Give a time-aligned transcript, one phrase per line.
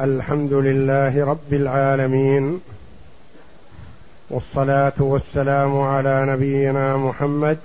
[0.00, 2.60] الحمد لله رب العالمين
[4.30, 7.58] والصلاة والسلام على نبينا محمد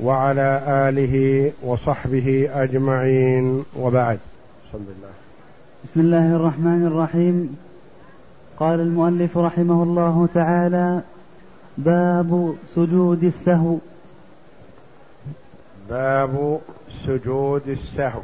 [0.00, 4.18] وعلى آله وصحبه أجمعين وبعد.
[4.68, 5.12] بسم الله
[5.84, 7.56] بسم الله الرحمن الرحيم.
[8.58, 11.00] قال المؤلف رحمه الله تعالى
[11.78, 13.76] باب سجود السهو.
[15.90, 16.60] باب
[17.06, 18.22] سجود السهو.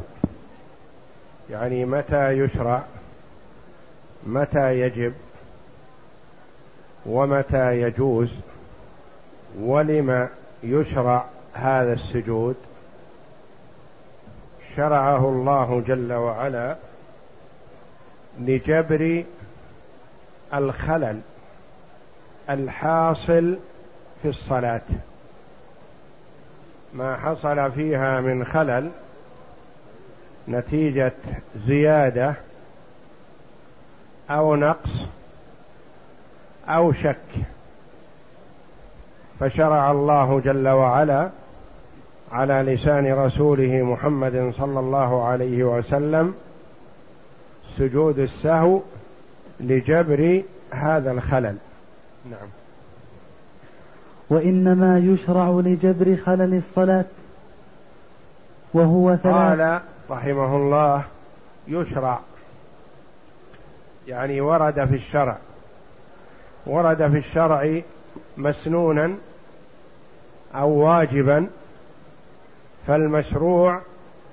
[1.51, 2.82] يعني متى يشرع
[4.27, 5.13] متى يجب
[7.07, 8.31] ومتى يجوز
[9.61, 10.29] ولم
[10.63, 12.57] يشرع هذا السجود؟
[14.76, 16.76] شرعه الله جل وعلا
[18.40, 19.25] لجبر
[20.54, 21.21] الخلل
[22.51, 23.59] الحاصل
[24.23, 24.81] في الصلاة.
[26.95, 28.90] ما حصل فيها من خلل
[30.50, 31.13] نتيجة
[31.67, 32.34] زيادة
[34.31, 34.91] أو نقص
[36.69, 37.17] أو شك.
[39.41, 41.31] فشرع الله جل وعلا
[42.33, 46.34] على لسان رسوله محمد صلى الله عليه وسلم
[47.78, 48.81] سجود السهو
[49.61, 51.56] لجبر هذا الخلل.
[52.31, 52.48] نعم.
[54.31, 57.05] وإنما يشرع لجبر خلل الصلاة
[58.75, 61.05] وهو ثلاث قال رحمه الله
[61.69, 62.19] يشرع.
[64.08, 65.36] يعني ورد في الشرع.
[66.66, 67.80] ورد في الشرع
[68.36, 69.14] مسنونا
[70.55, 71.47] أو واجبا
[72.86, 73.81] فالمشروع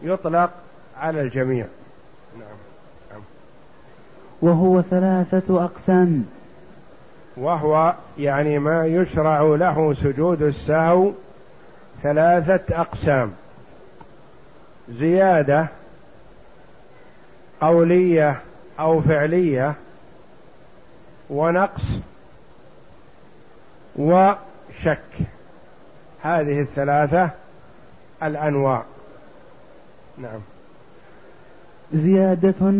[0.02, 0.50] يطلق
[0.98, 1.66] على الجميع.
[2.39, 2.58] نعم.
[3.11, 3.22] نعم.
[4.42, 6.25] وهو ثلاثة أقسام.
[7.38, 11.11] وهو يعني ما يشرع له سجود السهو
[12.03, 13.33] ثلاثة أقسام.
[14.90, 15.68] زيادة
[17.62, 18.42] قولية
[18.80, 19.74] أو فعلية
[21.30, 21.84] ونقص
[23.96, 25.00] وشك.
[26.22, 27.30] هذه الثلاثة
[28.23, 28.84] الأنواع.
[30.17, 30.39] نعم.
[31.94, 32.73] زيادة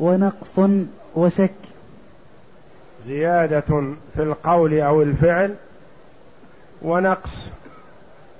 [0.00, 0.60] ونقص
[1.14, 1.50] وشك.
[3.06, 3.60] زيادة
[4.14, 5.54] في القول أو الفعل
[6.82, 7.30] ونقص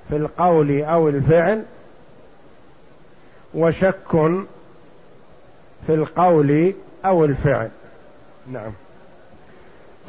[0.09, 1.65] في القول أو الفعل
[3.55, 3.97] وشك
[5.87, 7.69] في القول أو الفعل.
[8.53, 8.73] نعم.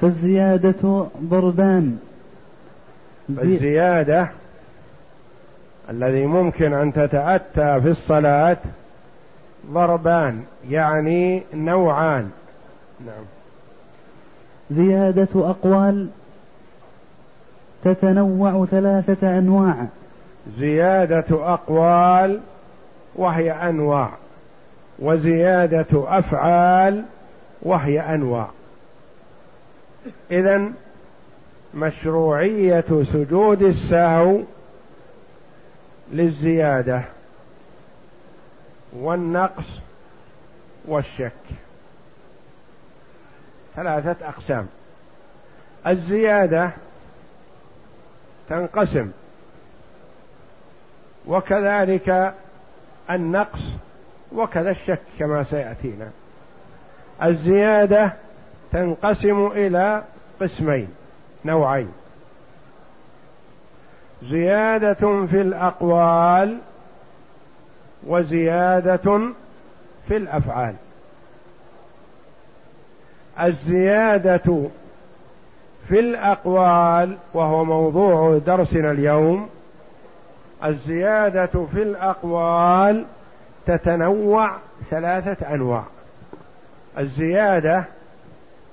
[0.01, 1.97] فالزيادة ضربان.
[3.29, 4.27] الزيادة
[5.89, 8.57] الذي ممكن أن تتأتى في الصلاة
[9.71, 12.31] ضربان يعني نوعان.
[13.05, 13.23] نعم.
[14.71, 16.07] زيادة أقوال
[17.83, 19.85] تتنوع ثلاثة أنواع.
[20.57, 22.39] زيادة أقوال
[23.15, 24.11] وهي أنواع
[24.99, 27.03] وزيادة أفعال
[27.61, 28.49] وهي أنواع.
[30.31, 30.71] اذا
[31.73, 34.39] مشروعية سجود السهو
[36.11, 37.01] للزيادة
[38.93, 39.65] والنقص
[40.85, 41.31] والشك.
[43.75, 44.67] ثلاثة أقسام.
[45.87, 46.71] الزيادة
[48.49, 49.11] تنقسم
[51.27, 52.33] وكذلك
[53.11, 53.61] النقص
[54.31, 56.09] وكذا الشك كما سيأتينا.
[57.23, 58.13] الزيادة
[58.71, 60.03] تنقسم إلى
[60.41, 60.87] قسمين
[61.45, 61.91] نوعين.
[64.23, 66.57] زيادة في الأقوال
[68.07, 69.19] وزيادة
[70.07, 70.75] في الأفعال.
[73.41, 74.69] الزيادة
[75.87, 79.49] في الأقوال وهو موضوع درسنا اليوم
[80.65, 83.05] الزيادة في الأقوال
[83.65, 84.51] تتنوع
[84.89, 85.83] ثلاثة أنواع.
[86.97, 87.83] الزيادة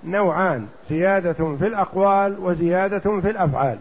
[0.05, 3.79] نوعان زيادة في الأقوال وزيادة في الأفعال.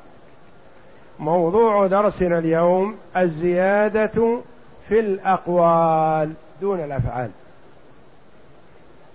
[1.19, 4.41] موضوع درسنا اليوم الزيادة
[4.89, 7.29] في الأقوال دون الأفعال.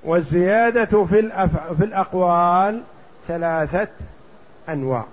[0.05, 1.73] والزيادة في, الأف...
[1.73, 2.83] في الأقوال
[3.29, 3.89] ثلاثة
[4.69, 5.05] أنواع.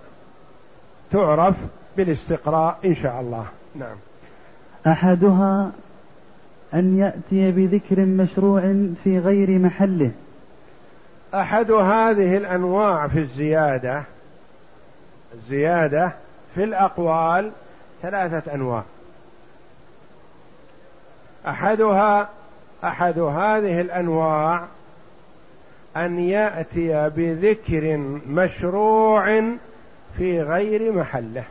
[1.11, 1.55] تعرف
[1.97, 3.45] بالاستقراء إن شاء الله.
[3.79, 3.95] نعم.
[4.87, 5.71] أحدها
[6.73, 8.61] أن يأتي بذكر مشروع
[9.03, 10.11] في غير محله.
[11.33, 14.03] أحد هذه الأنواع في الزيادة
[15.33, 16.11] الزيادة
[16.55, 17.51] في الأقوال
[18.01, 18.83] ثلاثة أنواع.
[21.47, 22.29] أحدها
[22.83, 24.65] أحد هذه الأنواع
[25.97, 27.97] أن يأتي بذكر
[28.27, 29.43] مشروع
[30.17, 31.43] في غير محله.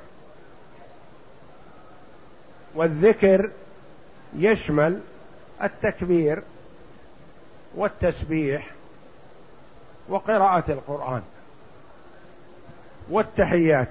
[2.76, 3.50] والذكر
[4.36, 5.00] يشمل
[5.62, 6.42] التكبير
[7.74, 8.70] والتسبيح
[10.08, 11.22] وقراءة القرآن
[13.10, 13.88] والتحيات.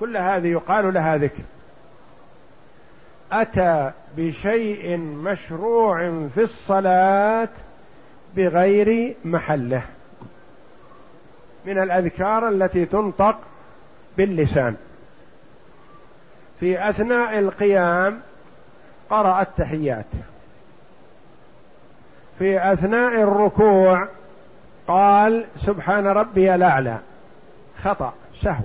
[0.00, 1.42] كل هذه يقال لها ذكر.
[3.32, 7.48] أتى بشيء مشروع في الصلاة
[8.36, 9.82] بغير محله.
[11.64, 13.38] من الأذكار التي تنطق
[14.16, 14.76] باللسان.
[16.62, 18.20] في أثناء القيام
[19.10, 20.04] قرأ التحيات.
[22.38, 24.08] في أثناء الركوع
[24.88, 26.98] قال سبحان ربي الأعلى.
[27.82, 28.12] خطأ
[28.42, 28.62] سهو.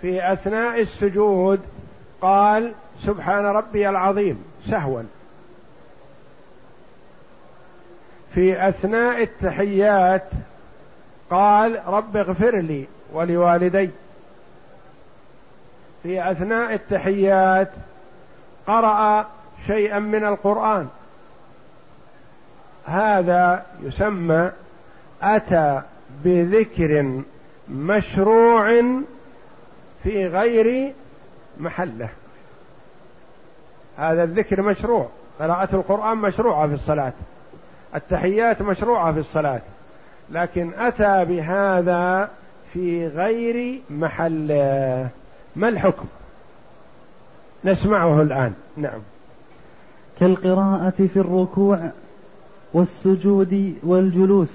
[0.00, 1.60] في أثناء السجود
[2.20, 2.72] قال
[3.04, 5.02] سبحان ربي العظيم سهوا.
[8.34, 10.28] في أثناء التحيات
[11.30, 13.90] قال رب اغفر لي ولوالدي.
[16.02, 17.70] في أثناء التحيات.
[18.66, 19.26] قرأ
[19.66, 20.88] شيئا من القرآن.
[22.84, 24.50] هذا يسمى
[25.22, 25.82] أتى
[26.24, 27.22] بذكر
[27.68, 28.82] مشروع
[30.02, 30.92] في غير
[31.60, 32.08] محله.
[33.98, 35.08] هذا الذكر مشروع.
[35.38, 37.12] قراءة القرآن مشروعة في الصلاة.
[37.94, 39.60] التحيات مشروعة في الصلاة.
[40.30, 42.30] لكن أتى بهذا
[42.72, 45.08] في غير محله.
[45.56, 46.04] ما الحكم؟
[47.64, 48.52] نسمعه الآن.
[48.76, 49.00] نعم.
[50.20, 51.90] كالقراءة في الركوع
[52.72, 54.52] والسجود والجلوس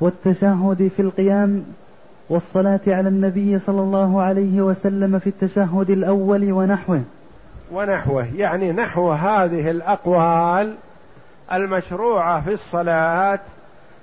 [0.00, 1.64] والتشهد في القيام
[2.28, 7.02] والصلاة على النبي صلى الله عليه وسلم في التشهد الأول ونحوه.
[7.72, 10.74] ونحوه يعني نحو هذه الأقوال
[11.52, 13.40] المشروعة في الصلاة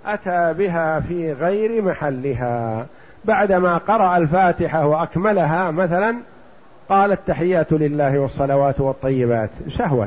[0.05, 2.85] أتى بها في غير محلها.
[3.25, 6.15] بعدما قرأ الفاتحة وأكملها مثلا
[6.89, 10.05] قال التحيات لله والصلوات والطيبات سهوا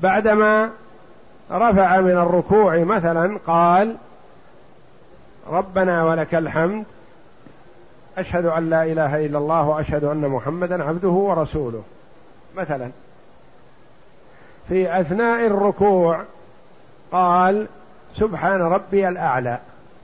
[0.00, 0.70] بعدما
[1.50, 3.96] رفع من الركوع مثلا قال
[5.50, 6.84] ربنا ولك الحمد
[8.18, 11.82] أشهد أن لا إله إلا الله وأشهد أن محمدا عبده ورسوله.
[12.56, 12.90] مثلا.
[14.68, 16.24] في أثناء الركوع
[17.12, 17.66] قال
[18.16, 19.58] سبحان ربي الأعلى.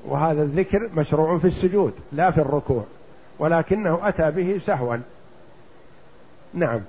[0.05, 2.85] وهذا الذكر مشروع في السجود لا في الركوع.
[3.39, 4.97] ولكنه أتى به سهوا.
[6.55, 6.81] نعم.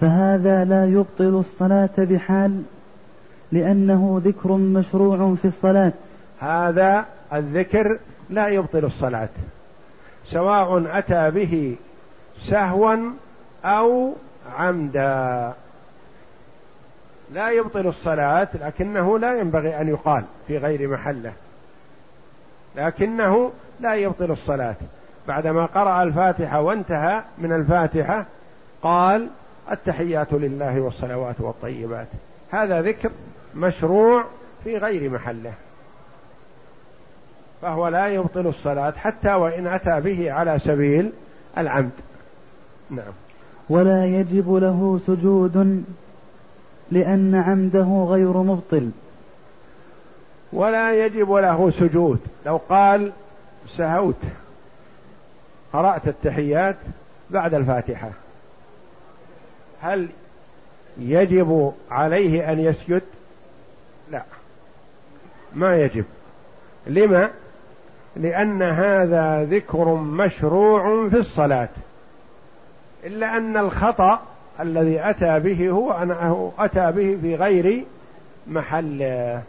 [0.00, 2.62] فهذا لا يبطل الصلاة بحال
[3.52, 5.92] لأنه ذكر مشروع في الصلاة.
[6.40, 7.98] هذا الذكر
[8.30, 9.28] لا يبطل الصلاة.
[10.26, 11.76] سواء أتى به
[12.40, 12.96] سهوا
[13.64, 14.12] أو
[14.58, 15.52] عمدا.
[17.32, 21.32] لا يبطل الصلاة لكنه لا ينبغي أن يقال في غير محله.
[22.76, 24.76] لكنه لا يبطل الصلاة.
[25.28, 28.24] بعدما قرأ الفاتحة وانتهى من الفاتحة
[28.82, 29.28] قال
[29.70, 32.06] التحيات لله والصلوات والطيبات.
[32.50, 33.10] هذا ذكر
[33.54, 34.24] مشروع
[34.64, 35.52] في غير محله.
[37.62, 41.12] فهو لا يبطل الصلاة حتى وإن أتى به على سبيل
[41.58, 41.90] العمد.
[42.90, 43.12] نعم.
[43.68, 45.84] ولا يجب له سجود
[46.90, 48.90] لأن عمده غير مبطل.
[50.52, 52.20] ولا يجب له سجود.
[52.46, 53.12] لو قال
[53.76, 54.20] سهوت
[55.72, 56.76] قرأت التحيات
[57.30, 58.10] بعد الفاتحة.
[59.82, 60.08] هل
[60.98, 63.02] يجب عليه أن يسجد؟
[64.10, 64.22] لا.
[65.54, 66.04] ما يجب.
[66.86, 67.30] لما؟
[68.16, 71.68] لأن هذا ذكر مشروع في الصلاة.
[73.04, 74.22] إلا أن الخطأ
[74.60, 77.84] الذي أتى به هو انه أتى به في غير
[78.46, 79.42] محله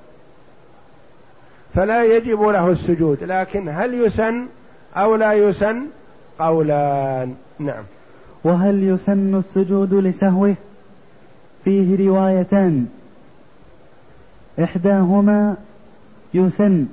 [1.74, 4.46] فلا يجب له السجود لكن هل يسن
[4.96, 5.82] أو لا يسن؟
[6.40, 7.36] قولان.
[7.60, 7.84] نعم.
[8.44, 10.56] وهل يسن السجود لسهوه؟
[11.64, 12.88] فيه روايتان.
[14.64, 15.56] إحداهما
[16.34, 16.86] يسن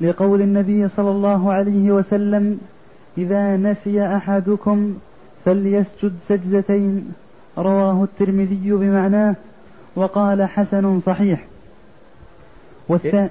[0.00, 2.60] لقول النبي صلى الله عليه وسلم
[3.18, 4.98] إذا نسي أحدكم
[5.48, 7.14] فليسجد سجدتين
[7.58, 9.34] رواه الترمذي بمعناه
[9.96, 11.44] وقال حسن صحيح.
[12.88, 13.30] والثا...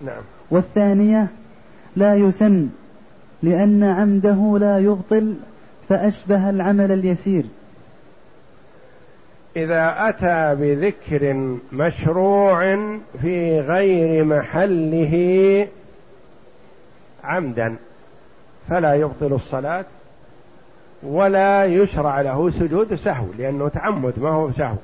[0.00, 0.22] نعم.
[0.50, 1.26] والثانية
[1.96, 2.68] لا يسن
[3.42, 5.34] لأن عمده لا يبطل
[5.88, 7.44] فأشبه العمل اليسير.
[9.56, 12.76] إذا أتى بذكر مشروع
[13.22, 15.68] في غير محله
[17.24, 17.76] عمدا
[18.68, 19.84] فلا يبطل الصلاة.
[21.04, 24.76] ولا يشرع له سجود سهو لأنه تعمد ما هو سهو.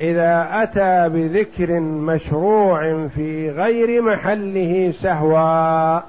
[0.00, 6.00] إذا أتى بذكر مشروع في غير محله سهوا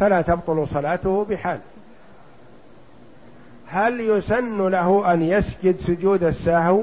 [0.00, 1.58] فلا تبطل صلاته بحال.
[3.66, 6.82] هل يسن له أن يسجد سجود السهو؟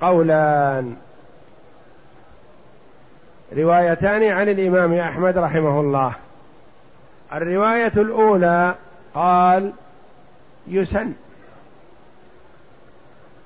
[0.00, 0.96] قولان.
[3.56, 6.12] روايتان عن الإمام أحمد رحمه الله.
[7.32, 8.74] الرواية الأولى
[9.14, 9.72] قال
[10.68, 11.12] يسن.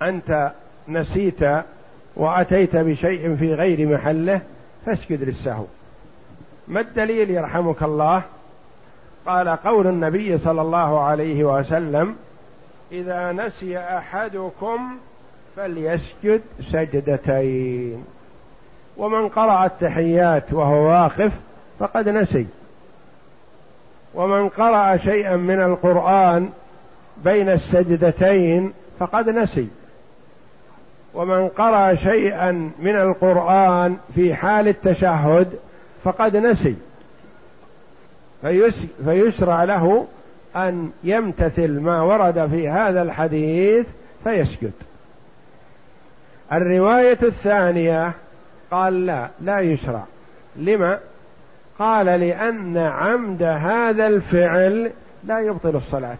[0.03, 0.53] أنت
[0.89, 1.41] نسيت
[2.17, 4.41] وأتيت بشيء في غير محله
[4.87, 5.65] فاسجد للسهو.
[6.69, 8.23] ما الدليل يرحمك الله؟
[9.27, 12.17] قال قول النبي صلى الله عليه وسلم
[12.93, 14.97] إذا نسي أحدكم
[15.57, 18.05] فليسجد سجدتين.
[18.97, 21.33] ومن قرأ التحيات وهو واقف
[21.79, 22.47] فقد نسي.
[24.15, 26.49] ومن قرأ شيئا من القرآن
[27.25, 29.69] بين السجدتين فقد نسي.
[31.15, 35.59] ومن قرأ شيئا من القرآن في حال التشهد
[36.05, 36.77] فقد نسي.
[39.05, 40.07] فيشرع له
[40.57, 43.87] أن يمتثل ما ورد في هذا الحديث
[44.25, 44.73] فيسجد.
[46.53, 48.13] الرواية الثانية
[48.71, 50.05] قال لا لا يشرع
[50.57, 50.99] لما؟
[51.79, 54.93] قال لأن عمد هذا الفعل
[55.25, 56.17] لا يبطل الصلاة.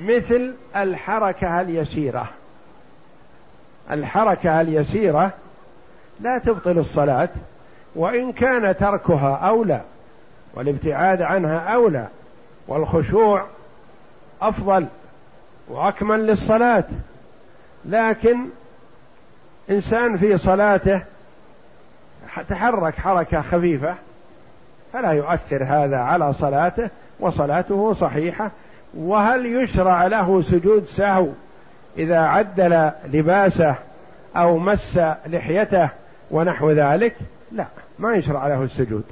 [0.00, 2.28] مثل الحركة اليسيرة.
[3.90, 5.32] الحركة اليسيرة
[6.20, 7.28] لا تبطل الصلاة
[7.94, 9.80] وإن كان تركها أولى
[10.54, 12.06] والابتعاد عنها أولى
[12.68, 13.46] والخشوع
[14.42, 14.86] أفضل
[15.68, 16.84] وأكمل للصلاة.
[17.84, 18.38] لكن
[19.70, 21.02] إنسان في صلاته
[22.48, 23.94] تحرك حركة خفيفة
[24.92, 26.88] فلا يؤثر هذا على صلاته
[27.20, 28.50] وصلاته صحيحة.
[28.94, 31.28] وهل يشرع له سجود سهو
[31.98, 33.74] إذا عدل لباسه
[34.36, 35.88] أو مس لحيته
[36.30, 37.16] ونحو ذلك؟
[37.52, 37.64] لا
[37.98, 39.04] ما يشرع له السجود.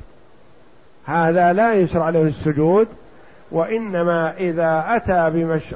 [1.07, 2.89] هذا لا يشرع له السجود
[3.51, 5.31] وإنما إذا أتى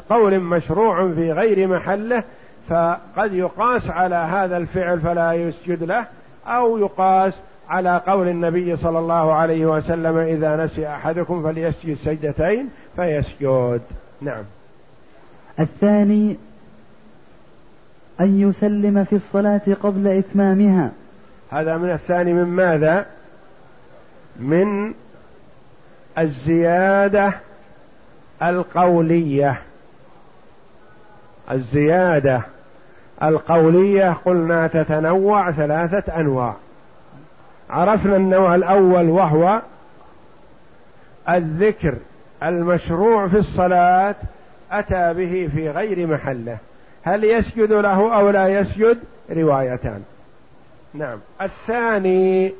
[0.09, 2.25] بقول مشروع في غير محله
[2.69, 6.07] فقد يقاس على هذا الفعل فلا يسجد له.
[6.47, 7.35] أو يقاس
[7.69, 13.81] على قول النبي صلى الله عليه وسلم إذا نسي أحدكم فليسجد سجدتين فيسجد.
[14.21, 14.45] نعم.
[15.61, 16.37] الثاني
[18.21, 20.91] أن يسلم في الصلاة قبل إتمامها.
[21.51, 23.07] هذا من الثاني من ماذا؟
[24.37, 24.95] من
[26.19, 27.33] الزيادة
[28.43, 29.63] القولية.
[31.51, 32.43] الزيادة
[33.23, 36.55] القولية قلنا تتنوع ثلاثة أنواع.
[37.71, 39.61] عرفنا النوع الأول وهو
[41.29, 41.95] الذكر
[42.43, 44.15] المشروع في الصلاة
[44.73, 46.59] أتى به في غير محله.
[47.03, 48.99] هل يسجد له أو لا يسجد؟
[49.31, 50.03] روايتان.
[50.95, 51.19] نعم.
[51.43, 52.55] الثاني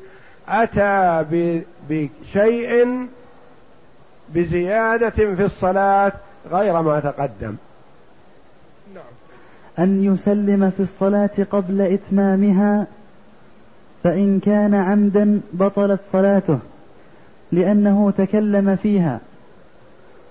[0.49, 1.25] أتى
[1.89, 3.07] بشيء
[4.29, 6.13] بزيادة في الصلاة
[6.51, 7.57] غير ما تقدم.
[9.79, 12.87] أن يسلم في الصلاة قبل إتمامها
[14.03, 16.59] فإن كان عمدا بطلت صلاته
[17.53, 19.21] لأنه تكلم فيها.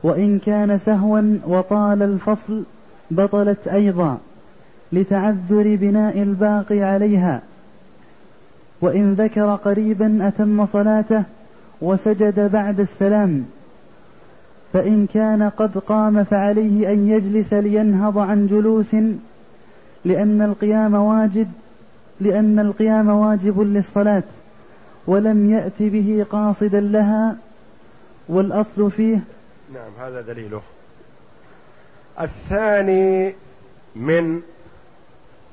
[0.04, 2.64] وإن كان سهوا وطال الفصل
[3.12, 4.18] بطلت أيضا
[4.94, 7.42] لتعذر بناء الباقي عليها.
[8.82, 11.24] وإن ذكر قريبا أتم صلاته
[11.82, 13.46] وسجد بعد السلام
[14.74, 18.96] فإن كان قد قام فعليه أن يجلس لينهض عن جلوس
[20.06, 21.52] لأن القيام واجب
[22.20, 24.24] لأن القيام واجب للصلاة
[25.08, 27.36] ولم يأت به قاصدا لها
[28.30, 29.20] والأصل فيه.
[29.74, 30.62] نعم هذا دليله.
[32.22, 33.34] الثاني
[33.96, 34.42] من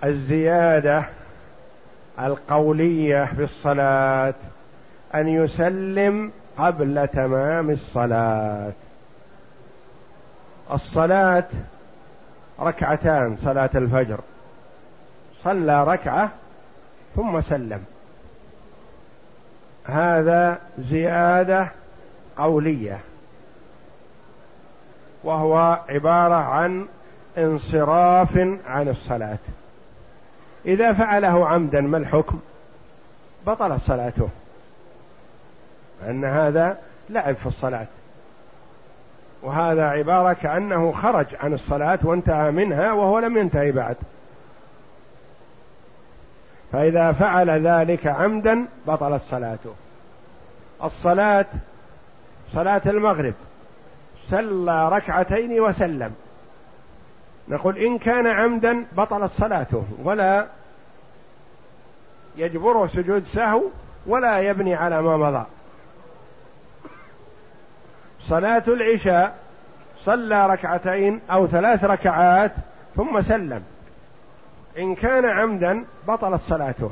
[0.05, 1.05] الزيادة
[2.21, 4.35] القولية في الصلاة
[5.15, 8.73] أن يسلم قبل تمام الصلاة.
[10.73, 11.45] الصلاة
[12.61, 14.21] ركعتان صلاة الفجر.
[15.45, 16.31] صلى ركعة
[17.17, 17.85] ثم سلم.
[19.85, 21.69] هذا زيادة
[22.37, 23.01] قولية.
[25.25, 26.87] وهو عبارة عن
[27.39, 29.39] انصراف عن الصلاة.
[30.67, 32.41] إذا فعله عمدا ما الحكم؟
[33.47, 34.29] بطلت صلاته.
[36.09, 36.79] ان هذا
[37.11, 37.87] لعب في الصلاة.
[39.43, 43.97] وهذا عبارة كأنه خرج عن الصلاة وانتهى منها وهو لم ينتهي بعد.
[46.73, 49.75] فإذا فعل ذلك عمدا بطلت صلاته.
[50.85, 51.47] الصلاة
[52.55, 53.35] صلاة المغرب.
[54.31, 56.15] صلى ركعتين وسلم.
[57.49, 60.47] نقول إن كان عمدا بطلت صلاته ولا
[62.37, 63.63] يجبره سجود سهو
[64.07, 65.45] ولا يبني على ما مضى.
[68.29, 69.37] صلاة العشاء
[70.05, 72.53] صلى ركعتين أو ثلاث ركعات
[72.97, 73.63] ثم سلم.
[74.79, 76.91] إن كان عمدا بطلت صلاته.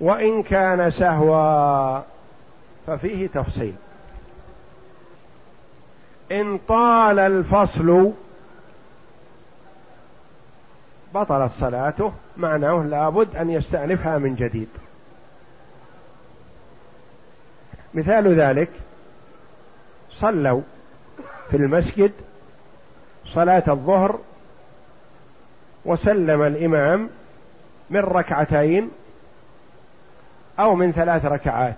[0.00, 2.00] وإن كان سهوا
[2.86, 3.74] ففيه تفصيل.
[6.32, 8.12] إن طال الفصل
[11.14, 14.68] بطلت صلاته معناه لابد أن يستأنفها من جديد.
[17.94, 18.70] مثال ذلك
[20.12, 20.60] صلوا
[21.50, 22.12] في المسجد
[23.26, 24.18] صلاة الظهر
[25.84, 27.10] وسلم الإمام
[27.90, 28.90] من ركعتين
[30.58, 31.76] أو من ثلاث ركعات.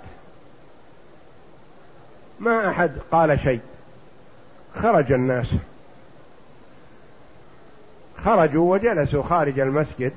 [2.41, 3.61] ما أحد قال شيء.
[4.75, 5.55] خرج الناس.
[8.25, 10.13] خرجوا وجلسوا خارج المسجد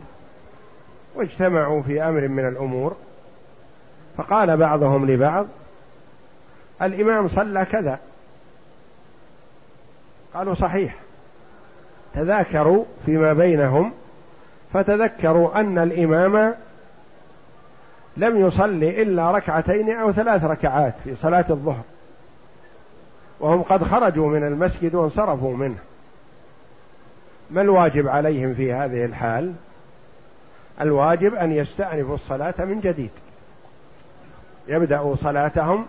[1.16, 2.96] واجتمعوا في أمر من الأمور.
[4.18, 5.48] فقال بعضهم لبعض
[6.82, 8.00] الإمام صلى كذا.
[10.34, 11.05] قالوا صحيح.
[12.16, 13.92] تذاكروا فيما بينهم
[14.74, 16.56] فتذكروا أن الإمام
[18.18, 21.84] لم يصلي إلا ركعتين أو ثلاث ركعات في صلاة الظهر
[23.40, 25.78] وهم قد خرجوا من المسجد وانصرفوا منه.
[27.52, 29.54] ما الواجب عليهم في هذه الحال؟
[30.82, 33.10] الواجب أن يستأنفوا الصلاة من جديد.
[34.68, 35.86] يبدأوا صلاتهم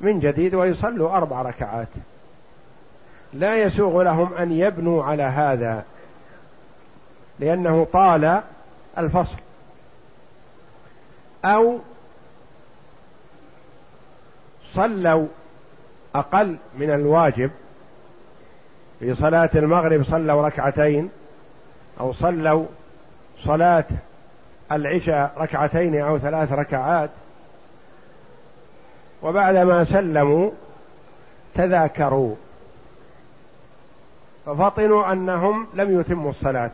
[0.00, 1.88] من جديد ويصلوا أربع ركعات.
[3.32, 5.84] لا يسوغ لهم أن يبنوا على هذا
[7.38, 8.42] لأنه طال
[8.98, 9.36] الفصل.
[11.44, 11.78] أو
[14.74, 15.26] صلوا
[16.14, 17.50] أقل من الواجب
[19.00, 21.10] في صلاة المغرب صلوا ركعتين
[22.00, 22.66] أو صلوا
[23.44, 23.84] صلاة
[24.72, 27.10] العشاء ركعتين أو ثلاث ركعات.
[29.22, 30.50] وبعدما سلموا
[31.54, 32.36] تذاكروا.
[34.46, 36.70] ففطنوا أنهم لم يتموا الصلاة.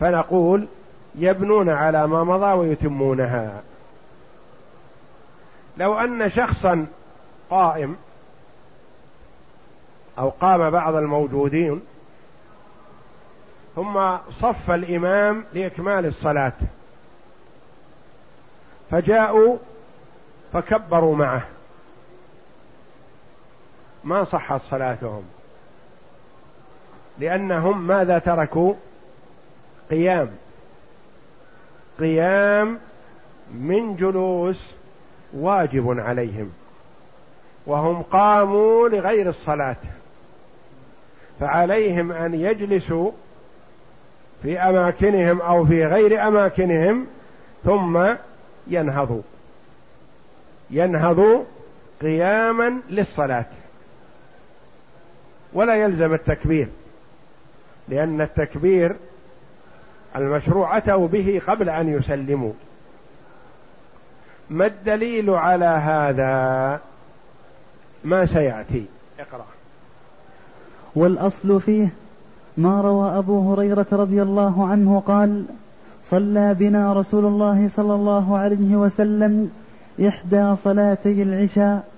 [0.00, 0.66] فنقول
[1.14, 3.62] يبنون على ما مضى ويتمونها.
[5.76, 6.86] لو أن شخصا
[7.50, 7.96] قائم
[10.18, 11.80] أو قام بعض الموجودين
[13.76, 16.52] ثم صف الإمام لإكمال الصلاة
[18.90, 19.56] فجاءوا
[20.52, 21.42] فكبروا معه.
[24.04, 25.22] ما صحت صلاتهم.
[27.18, 28.74] لأنهم ماذا تركوا؟
[29.90, 30.30] قيام.
[32.00, 32.78] قيام
[33.54, 34.60] من جلوس
[35.32, 36.52] واجب عليهم.
[37.66, 39.76] وهم قاموا لغير الصلاة.
[41.40, 43.10] فعليهم أن يجلسوا
[44.42, 47.06] في أماكنهم أو في غير أماكنهم
[47.64, 48.14] ثم
[48.66, 49.22] ينهضوا.
[50.70, 51.44] ينهضوا
[52.02, 53.46] قياما للصلاة.
[55.54, 56.68] ولا يلزم التكبير
[57.88, 58.96] لأن التكبير
[60.16, 62.52] المشروع أتوا به قبل أن يسلموا.
[64.50, 66.80] ما الدليل على هذا؟
[68.04, 68.84] ما سيأتي.
[69.20, 69.46] اقرأ.
[70.94, 71.88] والأصل فيه
[72.56, 75.44] ما روى أبو هريرة رضي الله عنه قال
[76.02, 79.50] صلى بنا رسول الله صلى الله عليه وسلم
[80.08, 81.88] إحدى صلاتي العشاء.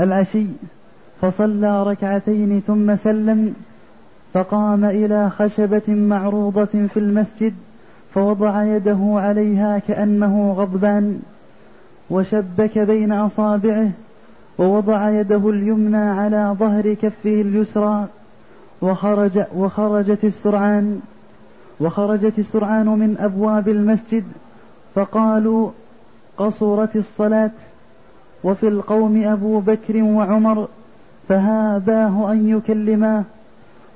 [0.00, 0.46] العشي.
[1.20, 3.54] فصلى ركعتين ثم سلم
[4.34, 7.54] فقام إلى خشبة معروضة في المسجد
[8.14, 11.20] فوضع يده عليها كأنه غضبان
[12.10, 13.90] وشبك بين أصابعه
[14.58, 18.06] ووضع يده اليمنى على ظهر كفه اليسرى
[18.82, 21.00] وخرج وخرجت السرعان
[21.80, 24.24] وخرجت السرعان من أبواب المسجد
[24.94, 25.70] فقالوا
[26.36, 27.50] قصرت الصلاة
[28.44, 30.68] وفي القوم أبو بكر وعمر
[31.28, 33.24] فهاباه أن يكلماه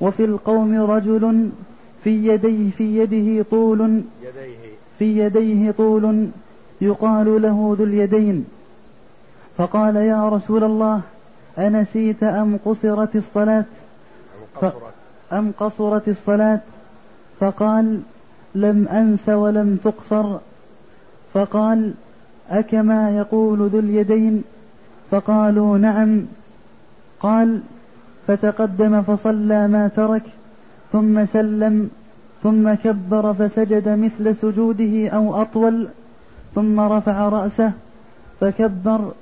[0.00, 1.50] وفي القوم رجل
[2.04, 4.02] في يديه في يده طول
[4.98, 6.28] في يديه طول
[6.80, 8.46] يقال له ذو اليدين.
[9.56, 11.00] فقال يا رسول الله
[11.58, 13.64] أنسيت أم قصرت الصلاة؟
[15.32, 16.60] أم قصرت الصلاة؟
[17.40, 18.00] فقال
[18.54, 20.38] لم أنس ولم تقصر.
[21.34, 21.94] فقال
[22.50, 24.44] أكما يقول ذو اليدين؟
[25.10, 26.26] فقالوا نعم.
[27.20, 27.60] قال
[28.26, 30.22] فتقدم فصلى ما ترك
[30.92, 31.90] ثم سلم
[32.42, 35.88] ثم كبر فسجد مثل سجوده أو أطول
[36.54, 37.72] ثم رفع رأسه
[38.40, 39.12] فكبر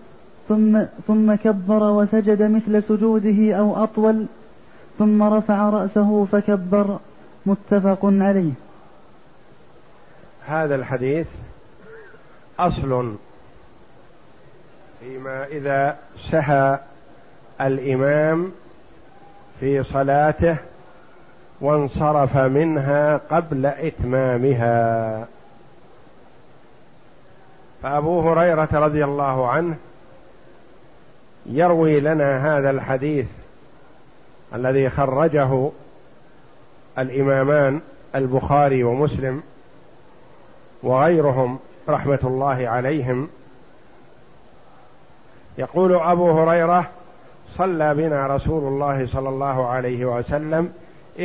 [0.48, 4.26] ثم ثم كبر وسجد مثل سجوده أو أطول
[4.98, 6.98] ثم رفع رأسه فكبر
[7.46, 8.52] متفق عليه.
[10.46, 11.26] هذا الحديث
[12.58, 13.14] أصل
[15.00, 15.96] فيما إذا
[16.30, 16.78] سهى
[17.60, 18.52] الإمام
[19.60, 20.56] في صلاته
[21.60, 25.26] وانصرف منها قبل إتمامها.
[27.82, 29.76] فأبو هريرة رضي الله عنه
[31.46, 33.26] يروي لنا هذا الحديث
[34.54, 35.70] الذي خرجه
[36.98, 37.80] الإمامان
[38.14, 39.42] البخاري ومسلم
[40.82, 43.28] وغيرهم رحمة الله عليهم.
[45.58, 46.90] يقول أبو هريرة
[47.56, 50.72] صلى بنا رسول الله صلى الله عليه وسلم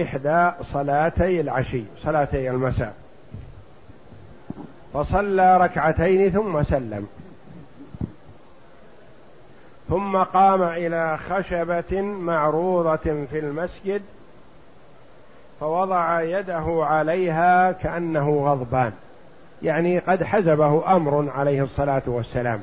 [0.01, 2.95] إحدى صلاتي العشي صلاتي المساء.
[4.93, 7.07] فصلى ركعتين ثم سلم.
[9.89, 14.01] ثم قام إلى خشبة معروضة في المسجد
[15.59, 18.91] فوضع يده عليها كأنه غضبان.
[19.63, 22.61] يعني قد حزبه أمر عليه الصلاة والسلام.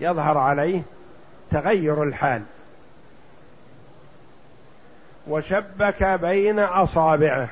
[0.00, 0.82] يظهر عليه
[1.52, 2.42] تغير الحال.
[5.28, 7.48] وشبك بين أصابعه.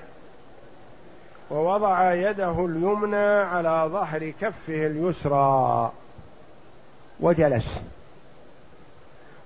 [1.50, 5.92] ووضع يده اليمنى على ظهر كفه اليسرى.
[7.20, 7.80] وجلس.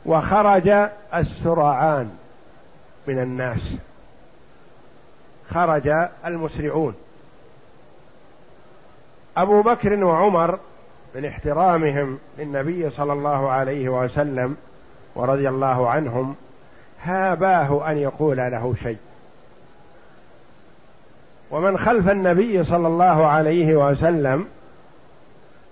[0.06, 2.16] وخرج السرعان
[3.06, 3.74] من الناس.
[5.50, 6.94] خرج المسرعون.
[9.36, 10.58] أبو بكر وعمر
[11.14, 14.56] من احترامهم للنبي صلى الله عليه وسلم
[15.14, 16.34] ورضي الله عنهم
[17.02, 18.98] هاباه أن يقول له شيء.
[21.50, 24.46] ومن خلف النبي صلى الله عليه وسلم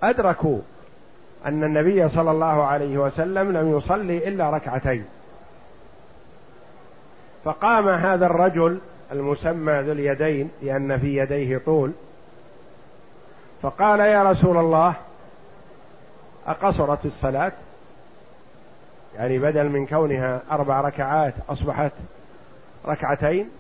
[0.02, 0.58] أدركوا
[1.46, 5.04] أن النبي صلى الله عليه وسلم لم يصلي إلا ركعتين.
[7.44, 8.78] فقام هذا الرجل
[9.12, 11.92] المسمى ذو اليدين لأن في يديه طول
[13.62, 14.94] فقال يا رسول الله
[16.46, 17.52] أقصرت الصلاة؟
[19.16, 21.92] يعني بدل من كونها أربع ركعات أصبحت
[22.86, 23.50] ركعتين؟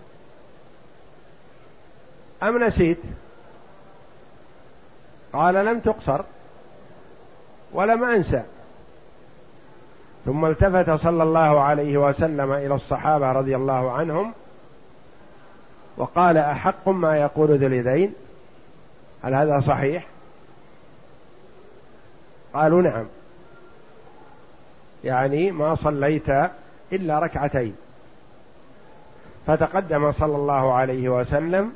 [2.42, 2.98] أم نسيت؟
[5.32, 6.20] قال لم تقصر
[7.72, 8.42] ولم أنسى.
[10.24, 14.32] ثم التفت صلى الله عليه وسلم إلى الصحابة رضي الله عنهم
[15.96, 18.14] وقال أحق ما يقول ذو اليدين؟
[19.22, 20.06] هل هذا صحيح؟
[22.54, 23.04] قالوا نعم.
[25.04, 26.28] يعني ما صليت
[26.92, 27.76] إلا ركعتين.
[29.46, 31.72] فتقدم صلى الله عليه وسلم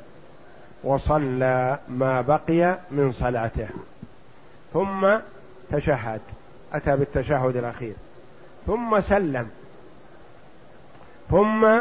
[0.83, 3.67] وصلى ما بقي من صلاته.
[4.73, 5.17] ثم
[5.71, 6.21] تشهد.
[6.73, 7.93] أتى بالتشهد الأخير.
[8.67, 9.49] ثم سلم.
[11.29, 11.79] ثم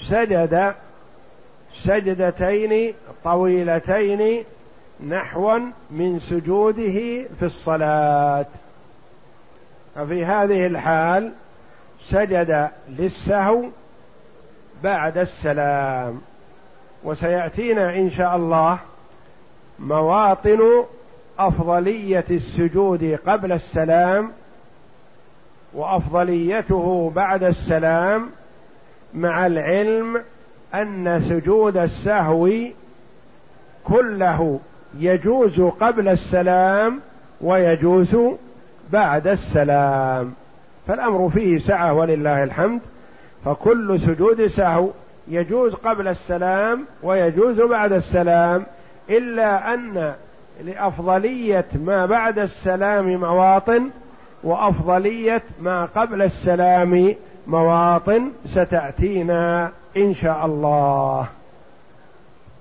[0.00, 0.74] سجد
[1.82, 4.44] سجدتين طويلتين
[5.06, 5.58] نحوا
[5.90, 8.46] من سجوده في الصلاة.
[9.94, 11.32] ففي هذه الحال
[12.08, 13.64] سجد للسهو
[14.82, 16.20] بعد السلام.
[17.04, 18.78] وسيأتينا إن شاء الله
[19.78, 20.84] مواطن
[21.38, 24.32] أفضلية السجود قبل السلام
[25.74, 28.30] وأفضليته بعد السلام
[29.14, 30.22] مع العلم
[30.74, 32.50] أن سجود السهو
[33.84, 34.60] كله
[34.98, 37.00] يجوز قبل السلام
[37.40, 38.16] ويجوز
[38.92, 40.32] بعد السلام.
[40.86, 42.80] فالأمر فيه سعة ولله الحمد.
[43.44, 44.90] فكل سجود سهو
[45.28, 48.66] يجوز قبل السلام ويجوز بعد السلام
[49.10, 50.14] إلا أن
[50.64, 53.90] لأفضلية ما بعد السلام مواطن
[54.42, 57.14] وأفضلية ما قبل السلام
[57.46, 61.26] مواطن ستأتينا إن شاء الله.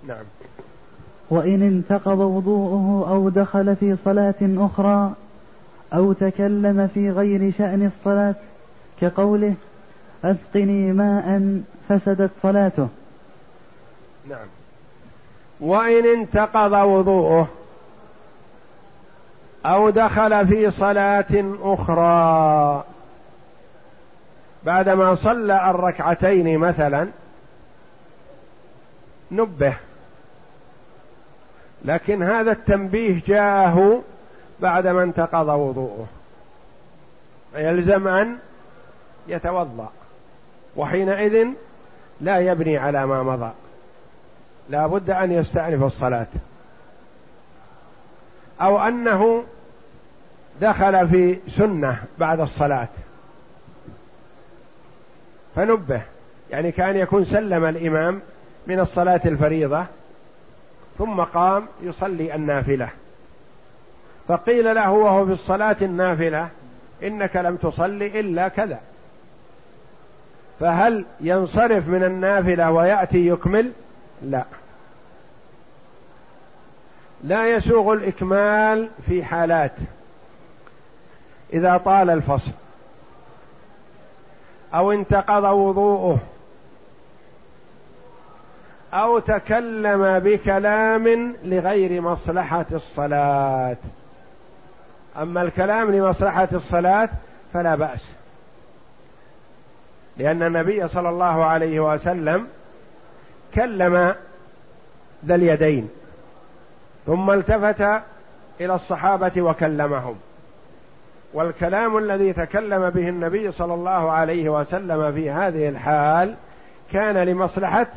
[0.08, 0.24] نعم.
[1.30, 5.14] وإن انتقض وضوءه أو دخل في صلاة أخرى
[5.94, 8.36] أو تكلم في غير شأن الصلاة
[9.02, 9.54] كقوله
[10.24, 12.88] أسقني ماء فسدت صلاته.
[14.30, 14.48] نعم.
[15.60, 17.48] وإن انتقض وضوءه
[19.66, 22.84] أو دخل في صلاة أخرى
[24.64, 27.08] بعدما صلى الركعتين مثلا
[29.32, 29.76] نبه.
[31.86, 34.04] لكن هذا التنبيه جاءه
[34.60, 36.08] بعدما انتقض وضوءه.
[37.54, 38.38] فيلزم أن
[39.28, 39.90] يتوضأ
[40.76, 41.48] وحينئذ
[42.22, 43.52] لا يبني على ما مضى.
[44.70, 46.28] لا بد أن يستأنف الصلاة.
[48.62, 49.44] أو أنه
[50.62, 52.88] دخل في سنة بعد الصلاة.
[55.56, 56.02] فنبه
[56.52, 58.22] يعني كان يكون سلم الإمام
[58.68, 59.86] من الصلاة الفريضة
[60.98, 62.90] ثم قام يصلي النافلة.
[64.28, 66.50] فقيل له وهو في الصلاة النافلة
[67.04, 68.80] إنك لم تصل إلا كذا.
[70.60, 73.72] فهل ينصرف من النافلة ويأتي يكمل؟
[74.22, 74.44] لا.
[77.24, 79.74] لا يسوغ الإكمال في حالات.
[81.54, 82.52] إذا طال الفصل
[84.74, 86.20] أو انتقض وضوءه
[88.98, 93.78] أو تكلم بكلام لغير مصلحة الصلاة.
[95.18, 97.10] أما الكلام لمصلحة الصلاة
[97.54, 98.06] فلا بأس.
[100.18, 102.48] لأن النبي صلى الله عليه وسلم
[103.56, 104.16] كلم
[105.26, 105.90] ذا اليدين
[107.06, 107.82] ثم التفت
[108.62, 110.16] إلى الصحابة وكلمهم.
[111.34, 116.36] والكلام الذي تكلم به النبي صلى الله عليه وسلم في هذه الحال
[116.92, 117.88] كان لمصلحة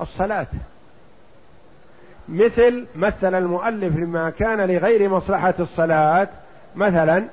[0.00, 0.46] الصلاة.
[2.28, 6.28] مثل مثل المؤلف لما كان لغير مصلحة الصلاة
[6.76, 7.24] مثلا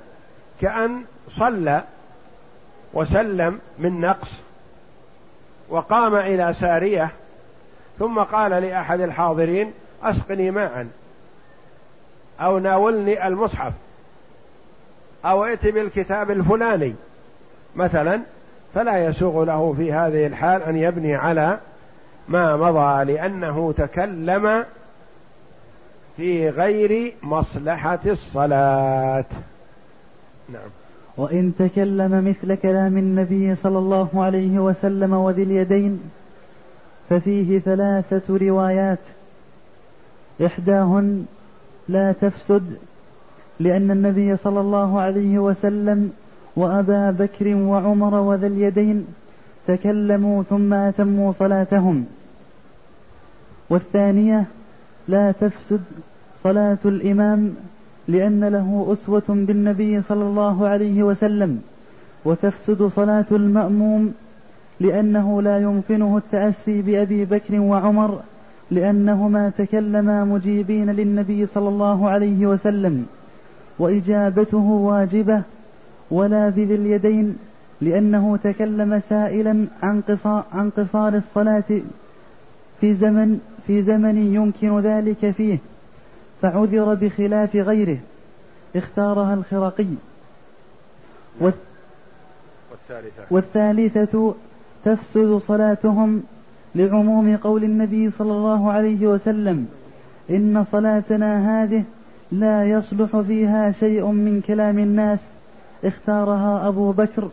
[0.62, 1.04] كأن
[1.38, 1.84] صلى
[2.93, 4.30] وسلم من نقص
[5.69, 7.10] وقام إلى سارية
[7.99, 9.73] ثم قال لأحد الحاضرين
[10.04, 10.88] أسقني ماء
[12.41, 13.73] أو ناولني المصحف
[15.25, 16.95] أو ائت بالكتاب الفلاني.
[17.75, 18.21] مثلا
[18.73, 21.60] فلا يسوغ له في هذه الحال أن يبني على
[22.27, 24.65] ما مضى لأنه تكلم
[26.17, 29.25] في غير مصلحة الصلاة.
[30.49, 30.69] نعم.
[31.17, 36.01] وإن تكلم مثل كلام النبي صلى الله عليه وسلم وذي اليدين
[37.09, 38.99] ففيه ثلاثة روايات.
[40.45, 41.25] إحداهن
[41.89, 42.77] لا تفسد
[43.59, 46.13] لأن النبي صلى الله عليه وسلم
[46.55, 49.07] وأبا بكر وعمر وذا اليدين
[49.67, 52.06] تكلموا ثم أتموا صلاتهم.
[53.69, 54.45] والثانية
[55.08, 55.82] لا تفسد
[56.43, 57.54] صلاة الإمام
[58.08, 61.62] لأن له أسوة بالنبي صلى الله عليه وسلم.
[62.25, 64.13] وتفسد صلاة المأموم
[64.80, 68.19] لأنه لا يمكنه التأسي بأبي بكر وعمر
[68.71, 73.06] لأنهما تكلما مجيبين للنبي صلى الله عليه وسلم.
[73.80, 75.41] وإجابته واجبة
[76.12, 77.38] ولا بذي اليدين
[77.81, 81.81] لأنه تكلم سائلا عن قصار, عن قصار الصلاة
[82.81, 85.57] في زمن في زمن يمكن ذلك فيه
[86.41, 87.97] فعذر بخلاف غيره
[88.75, 89.85] اختارها الخرقي
[91.39, 94.35] والثالثة, والثالثة
[94.85, 96.23] تفسد صلاتهم
[96.75, 99.67] لعموم قول النبي صلى الله عليه وسلم
[100.29, 101.83] إن صلاتنا هذه
[102.31, 105.19] لا يصلح فيها شيء من كلام الناس
[105.83, 107.29] اختارها أبو بكر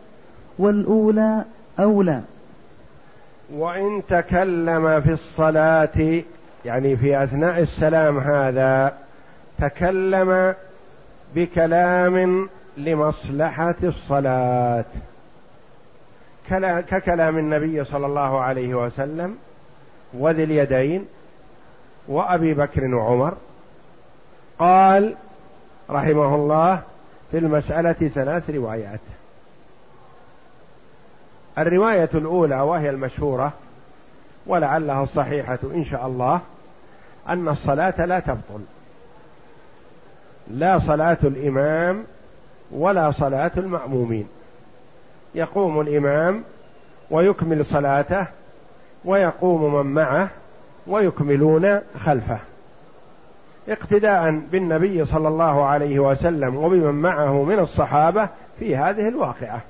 [0.59, 1.43] والأولى
[1.79, 2.21] أولى.
[3.53, 6.21] وإن تكلم في الصلاة
[6.65, 8.93] يعني في أثناء السلام هذا
[9.59, 10.55] تكلم
[11.35, 14.85] بكلام لمصلحة الصلاة.
[16.89, 19.37] ككلام النبي صلى الله عليه وسلم
[20.13, 21.05] وذي اليدين
[22.07, 23.33] وأبي بكر وعمر.
[24.59, 25.15] قال
[25.89, 26.81] رحمه الله
[27.31, 28.99] في المسألة ثلاث روايات.
[31.57, 33.53] الرواية الأولى وهي المشهورة
[34.47, 36.39] ولعلها الصحيحة إن شاء الله
[37.29, 38.61] أن الصلاة لا تبطل.
[40.51, 42.03] لا صلاة الإمام
[42.71, 44.27] ولا صلاة المأمومين.
[45.35, 46.43] يقوم الإمام
[47.11, 48.27] ويكمل صلاته
[49.05, 50.29] ويقوم من معه
[50.87, 52.37] ويكملون خلفه.
[53.69, 59.61] اقتداء بالنبي صلى الله عليه وسلم وبمن معه من الصحابة في هذه الواقعة.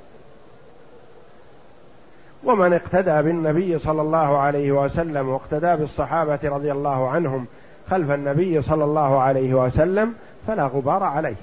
[2.46, 7.46] ومن اقتدى بالنبي صلى الله عليه وسلم واقتدى بالصحابة رضي الله عنهم
[7.92, 10.16] خلف النبي صلى الله عليه وسلم
[10.48, 11.36] فلا غبار عليه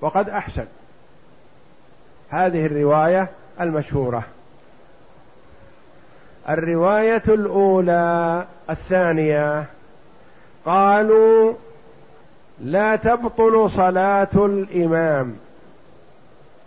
[0.00, 0.64] وقد أحسن.
[2.30, 3.28] هذه الرواية
[3.60, 4.22] المشهورة.
[6.48, 9.64] الرواية الأولى الثانية.
[10.64, 11.52] قالوا
[12.60, 15.36] لا تبطل صلاة الإمام.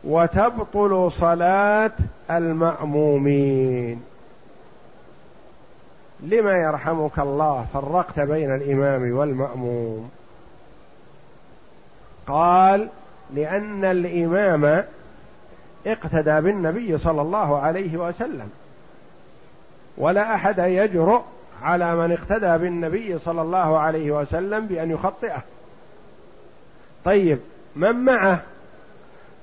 [0.03, 1.91] وتبطل صلاة
[2.31, 4.03] المأمومين.
[6.19, 10.11] لما يرحمك الله فرقت بين الإمام والمأموم.
[12.27, 12.89] قال
[13.33, 14.83] لأن الإمام
[15.87, 18.49] اقتدى بالنبي صلى الله عليه وسلم
[19.97, 21.21] ولا أحد يجرؤ
[21.61, 25.43] على من اقتدى بالنبي صلى الله عليه وسلم بأن يخطئه.
[27.05, 27.39] طيب
[27.75, 28.41] من معه؟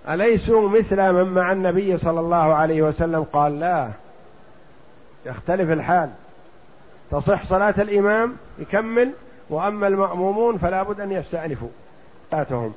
[0.09, 3.88] أليسوا مثل من مع النبي صلى الله عليه وسلم؟ قال لا.
[5.27, 6.11] يختلف الحال.
[7.11, 9.11] تصح صلاة الإمام يكمل
[9.51, 11.69] وأما المأمومون فلا بد أن يستأنفوا.
[12.31, 12.73] صلاتهم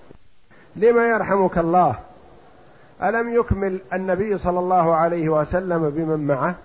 [0.75, 1.95] لما يرحمك الله؟
[3.03, 6.55] ألم يكمل النبي صلى الله عليه وسلم بمن معه؟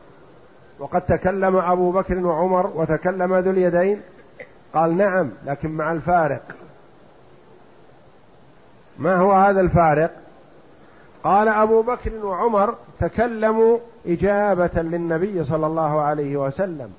[0.79, 4.00] وقد تكلم أبو بكر وعمر وتكلم ذو اليدين؟
[4.74, 6.42] قال نعم لكن مع الفارق.
[8.98, 10.24] ما هو هذا الفارق؟
[11.25, 16.93] قال أبو بكر وعمر تكلموا إجابة للنبي صلى الله عليه وسلم.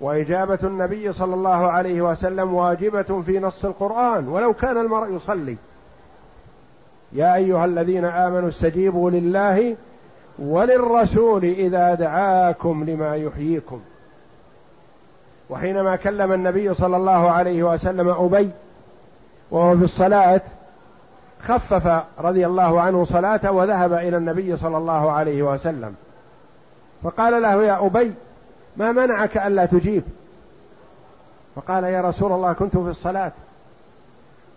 [0.00, 5.56] وإجابة النبي صلى الله عليه وسلم واجبة في نص القرآن ولو كان المرء يصلي.
[7.12, 9.76] يا أيها الذين آمنوا استجيبوا لله
[10.38, 13.80] وللرسول إذا دعاكم لما يحييكم.
[15.50, 18.50] وحينما كلم النبي صلى الله عليه وسلم أبي
[19.50, 20.40] وهو في الصلاة
[21.42, 25.94] خفف رضي الله عنه صلاته وذهب إلى النبي صلى الله عليه وسلم.
[27.02, 28.12] فقال له يا أبي
[28.76, 30.02] ما منعك ألا تجيب؟
[31.56, 33.32] فقال يا رسول الله كنت في الصلاة.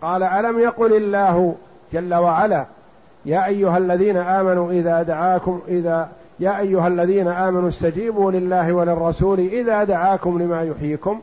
[0.01, 1.55] قال ألم يقل الله
[1.93, 2.65] جل وعلا
[3.25, 9.83] يا أيها الذين آمنوا إذا دعاكم إذا يا أيها الذين آمنوا استجيبوا لله وللرسول إذا
[9.83, 11.21] دعاكم لما يحييكم؟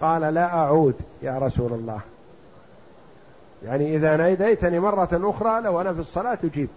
[0.00, 2.00] قال لا أعود يا رسول الله.
[3.64, 6.68] يعني إذا ناديتني مرة أخرى لو أنا في الصلاة أجيب.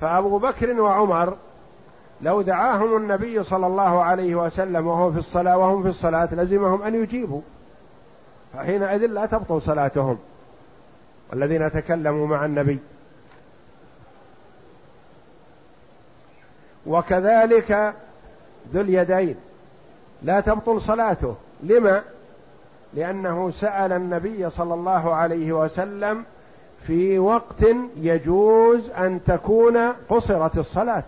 [0.00, 1.36] فأبو بكر وعمر
[2.22, 6.94] لو دعاهم النبي صلى الله عليه وسلم وهو في الصلاة وهم في الصلاة لزمهم أن
[7.02, 7.40] يجيبوا.
[8.54, 10.18] فحينئذ لا تبطل صلاتهم.
[11.32, 12.78] الذين تكلموا مع النبي.
[16.86, 17.94] وكذلك
[18.74, 19.36] ذو اليدين.
[20.22, 21.34] لا تبطل صلاته.
[21.62, 22.02] لما؟
[22.94, 26.24] لأنه سأل النبي صلى الله عليه وسلم
[26.86, 27.64] في وقت
[27.96, 29.76] يجوز أن تكون
[30.08, 31.04] قصرت الصلاة.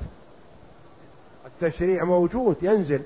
[1.46, 3.00] التشريع موجود ينزل.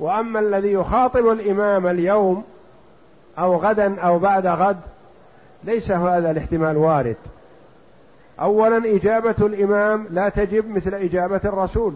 [0.00, 2.44] وأما الذي يخاطب الإمام اليوم
[3.38, 4.80] أو غدا أو بعد غد
[5.64, 7.16] ليس هذا الاحتمال وارد.
[8.40, 11.94] اولا إجابة الإمام لا تجب مثل إجابة الرسول.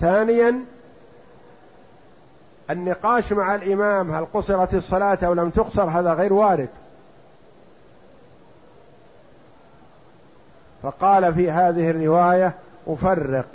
[0.00, 0.64] ثانيا
[2.70, 6.68] النقاش مع الإمام هل قصرت الصلاة أو لم تقصر؟ هذا غير وارد.
[10.82, 12.54] فقال في هذه الرواية
[12.86, 13.46] أفرق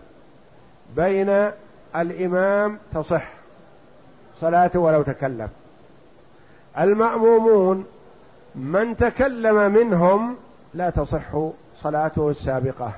[0.96, 1.52] بين
[1.96, 3.30] الإمام تصح
[4.42, 5.50] صلاته ولو تكلم.
[6.80, 7.86] المأمومون
[8.56, 10.36] من تكلم منهم
[10.74, 11.38] لا تصح
[11.82, 12.92] صلاته السابقة.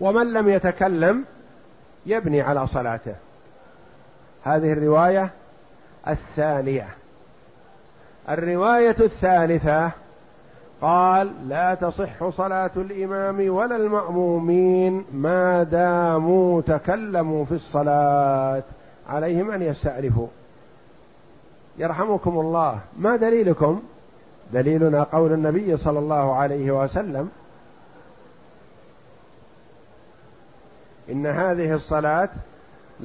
[0.00, 1.24] ومن لم يتكلم
[2.06, 3.14] يبني على صلاته.
[4.44, 5.30] هذه الرواية
[6.08, 6.88] الثانية.
[8.28, 9.90] الرواية الثالثة
[10.80, 18.62] قال لا تصح صلاة الإمام ولا المأمومين ما داموا تكلموا في الصلاة.
[19.08, 20.28] عليهم أن يستأنفوا.
[21.78, 22.78] يرحمكم الله.
[22.98, 23.82] ما دليلكم؟
[24.52, 27.30] دليلنا قول النبي صلى الله عليه وسلم
[31.10, 32.28] إن هذه الصلاة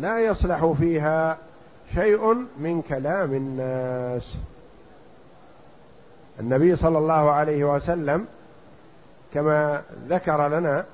[0.01, 1.37] لا يصلح فيها
[1.93, 4.23] شيء من كلام الناس.
[6.39, 8.27] النبي صلى الله عليه وسلم
[9.33, 10.85] كما ذكر لنا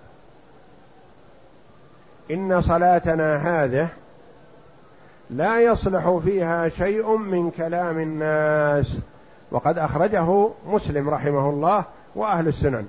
[2.31, 3.87] إن صلاتنا هذه
[5.29, 8.97] لا يصلح فيها شيء من كلام الناس.
[9.51, 11.83] وقد أخرجه مسلم رحمه الله
[12.15, 12.87] وأهل السنن.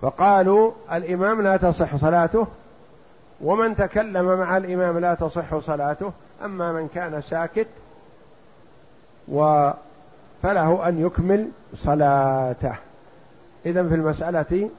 [0.00, 2.46] فقالوا الإمام لا تصح صلاته؟
[3.40, 6.12] ومن تكلم مع الإمام لا تصح صلاته
[6.44, 7.66] أما من كان ساكت
[9.28, 9.70] و
[10.42, 12.74] فله أن يكمل صلاته.
[13.66, 14.70] إذا في المسألة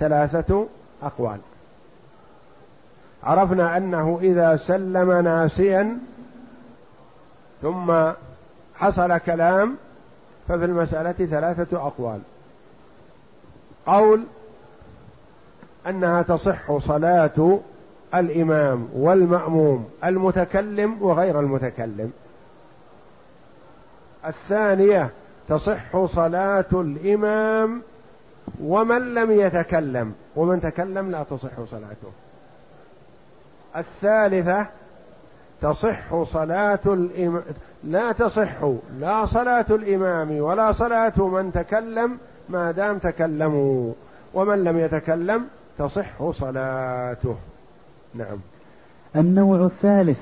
[0.00, 0.66] ثلاثة
[1.02, 1.38] أقوال.
[3.22, 5.98] عرفنا أنه إذا سلم ناسيا
[7.62, 7.94] ثم
[8.74, 9.76] حصل كلام
[10.48, 12.20] ففي المسألة ثلاثة أقوال.
[13.86, 14.24] قول
[15.86, 17.60] أنها تصح صلاة
[18.14, 22.12] الإمام والمأموم المتكلم وغير المتكلم.
[24.26, 25.10] الثانية
[25.48, 27.82] تصح صلاة الإمام
[28.62, 32.12] ومن لم يتكلم ومن تكلم لا تصح صلاته.
[33.76, 34.66] الثالثة
[35.62, 37.42] تصح صلاة الإمام
[37.84, 38.64] لا تصح
[38.98, 43.92] لا صلاة الإمام ولا صلاة من تكلم ما دام تكلموا
[44.34, 45.46] ومن لم يتكلم
[45.78, 47.36] تصح صلاته.
[48.18, 48.38] نعم.
[49.16, 50.18] النوع الثالث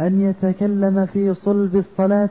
[0.00, 2.28] أن يتكلم في صلب الصلاة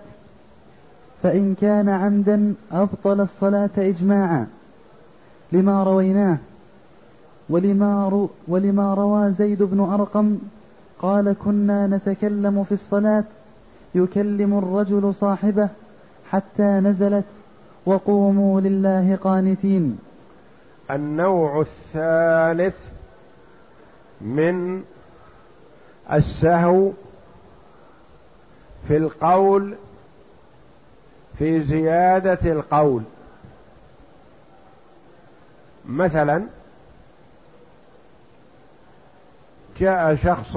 [1.23, 4.47] فإن كان عمدا أبطل الصلاة إجماعا
[5.51, 6.37] لما رويناه
[7.49, 10.37] ولما, رو ولما روى زيد بن أرقم
[10.99, 13.23] قال كنا نتكلم في الصلاة
[13.95, 15.69] يكلم الرجل صاحبه
[16.31, 17.25] حتى نزلت
[17.85, 19.97] وقوموا لله قانتين.
[20.91, 22.92] النوع الثالث
[24.23, 24.83] من
[26.11, 26.91] السهو
[28.87, 29.75] في القول
[31.37, 33.03] في زيادة القول.
[35.85, 36.43] مثلا
[39.79, 40.51] جاء شخص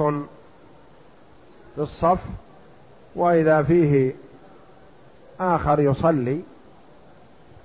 [1.75, 2.19] في الصف
[3.15, 4.15] وإذا فيه
[5.39, 6.41] آخر يصلي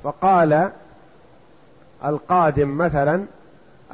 [0.03, 0.71] فقال
[2.05, 3.25] القادم مثلا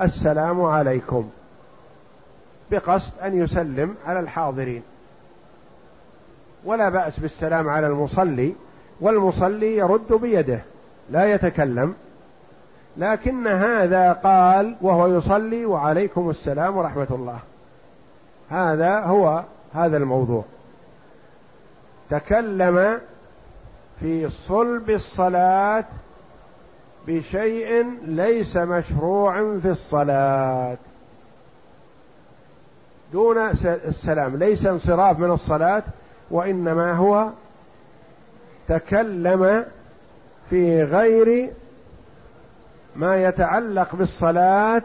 [0.01, 1.31] السلام عليكم.
[2.71, 4.83] بقصد أن يسلم على الحاضرين.
[6.65, 8.55] ولا بأس بالسلام على المصلي
[9.01, 10.61] والمصلي يرد بيده
[11.11, 11.95] لا يتكلم.
[12.97, 17.39] لكن هذا قال وهو يصلي وعليكم السلام ورحمة الله.
[18.51, 19.43] هذا هو
[19.75, 20.45] هذا الموضوع.
[22.11, 23.01] تكلم
[24.01, 25.85] في صلب الصلاة
[27.07, 30.77] بشيء ليس مشروع في الصلاة.
[33.13, 34.37] دون السلام.
[34.37, 35.83] ليس انصراف من الصلاة
[36.31, 37.29] وإنما هو
[38.69, 39.65] تكلم
[40.51, 41.51] في غير
[42.97, 44.83] ما يتعلق بالصلاة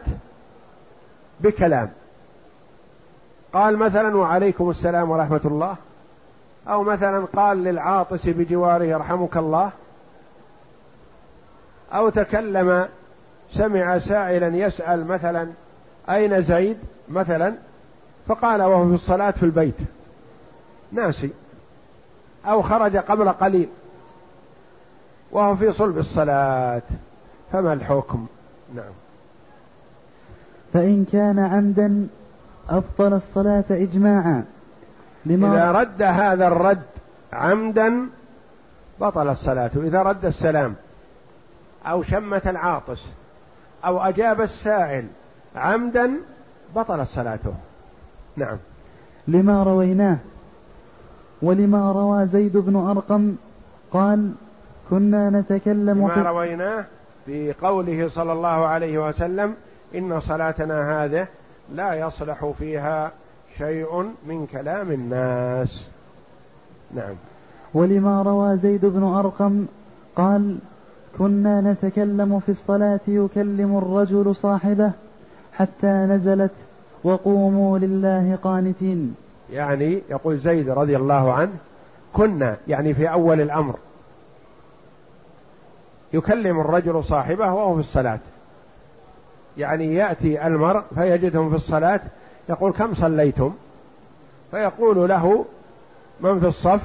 [1.40, 1.90] بكلام.
[3.52, 5.76] قال مثلا وعليكم السلام ورحمة الله.
[6.68, 9.70] أو مثلا قال للعاطس بجواره يرحمك الله.
[11.92, 12.88] أو تكلم
[13.52, 15.48] سمع سائلا يسأل مثلا
[16.10, 17.54] أين زيد؟ مثلا
[18.26, 19.76] فقال وهو في الصلاة في البيت.
[20.92, 21.30] ناسي.
[22.46, 23.68] أو خرج قبل قليل.
[25.32, 26.82] وهو في صلب الصلاة.
[27.52, 28.26] فما الحكم؟
[28.74, 28.92] نعم.
[30.72, 32.06] فإن كان عمدا
[32.68, 34.44] أبطل الصلاة إجماعا.
[35.26, 36.82] لما إذا رد هذا الرد
[37.32, 38.06] عمدا
[39.00, 39.70] بطل الصلاة.
[39.76, 40.74] إذا رد السلام.
[41.86, 43.04] أو شمت العاطس.
[43.84, 45.06] أو أجاب السائل
[45.56, 46.10] عمدا
[46.76, 47.54] بطل صلاته.
[48.36, 48.56] نعم.
[49.28, 50.16] لما رويناه
[51.42, 53.34] ولما روى زيد بن أرقم
[53.92, 54.32] قال
[54.90, 56.84] كنا نتكلم لما رويناه
[57.26, 59.54] في قوله صلى الله عليه وسلم
[59.94, 61.26] إن صلاتنا هذه
[61.74, 63.12] لا يصلح فيها
[63.58, 65.88] شيء من كلام الناس.
[66.94, 67.14] نعم.
[67.74, 69.66] ولما روى زيد بن أرقم
[70.16, 70.58] قال
[71.18, 74.92] كنا نتكلم في الصلاة يكلم الرجل صاحبه
[75.52, 76.52] حتى نزلت
[77.04, 79.14] وقوموا لله قانتين.
[79.52, 81.52] يعني يقول زيد رضي الله عنه
[82.12, 83.74] كنا يعني في أول الأمر
[86.12, 88.18] يكلم الرجل صاحبه وهو في الصلاة.
[89.56, 92.00] يعني يأتي المرء فيجدهم في الصلاة
[92.48, 93.54] يقول كم صليتم؟
[94.50, 95.44] فيقول له
[96.20, 96.80] من في الصف؟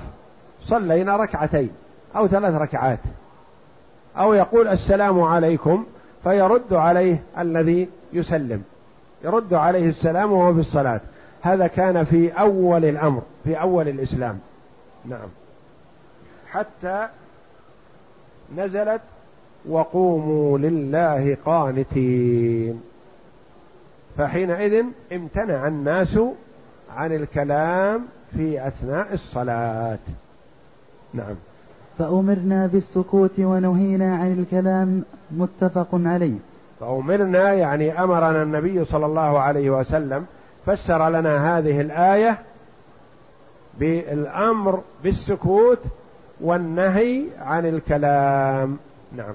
[0.63, 1.69] صلينا ركعتين
[2.15, 2.99] أو ثلاث ركعات.
[4.17, 5.85] أو يقول السلام عليكم
[6.23, 8.63] فيرد عليه الذي يسلم.
[9.23, 11.01] يرد عليه السلام وهو في الصلاة.
[11.41, 14.39] هذا كان في أول الأمر في أول الإسلام.
[15.05, 15.27] نعم.
[16.47, 17.07] حتى
[18.57, 19.01] نزلت
[19.69, 22.81] وقوموا لله قانتين.
[24.17, 26.19] فحينئذ امتنع الناس
[26.95, 29.97] عن الكلام في أثناء الصلاة.
[31.13, 31.35] نعم.
[31.97, 36.37] فأمرنا بالسكوت ونهينا عن الكلام متفق عليه.
[36.79, 40.25] فأمرنا يعني أمرنا النبي صلى الله عليه وسلم
[40.65, 42.37] فسر لنا هذه الآية
[43.79, 45.79] بالأمر بالسكوت
[46.41, 48.77] والنهي عن الكلام.
[49.15, 49.33] نعم.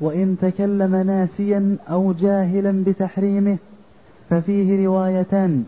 [0.00, 3.56] وإن تكلم ناسيا أو جاهلا بتحريمه
[4.30, 5.64] ففيه روايتان.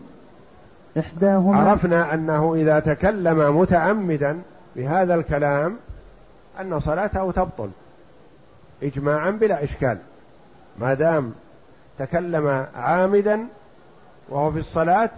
[0.99, 4.41] إحداهما عرفنا أنه إذا تكلم متعمدا
[4.75, 5.75] بهذا الكلام
[6.61, 7.69] أن صلاته تبطل
[8.83, 9.97] إجماعا بلا إشكال.
[10.79, 11.33] ما دام
[11.99, 13.45] تكلم عامدا
[14.29, 15.09] وهو في الصلاة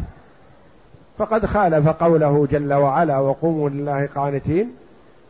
[1.18, 4.76] فقد خالف قوله جل وعلا وقوموا لله قانتين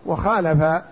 [0.06, 0.84] وخالف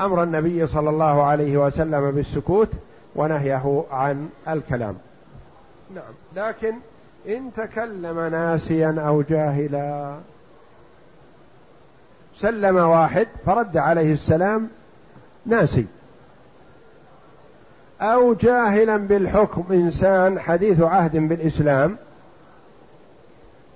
[0.00, 2.68] أمر النبي صلى الله عليه وسلم بالسكوت
[3.16, 4.94] ونهيه عن الكلام.
[5.94, 6.04] نعم.
[6.36, 6.74] لكن
[7.28, 10.16] إن تكلم ناسيا أو جاهلا
[12.38, 14.68] سلم واحد فرد عليه السلام
[15.46, 15.86] ناسي.
[18.02, 21.96] أو جاهلا بالحكم إنسان حديث عهد بالإسلام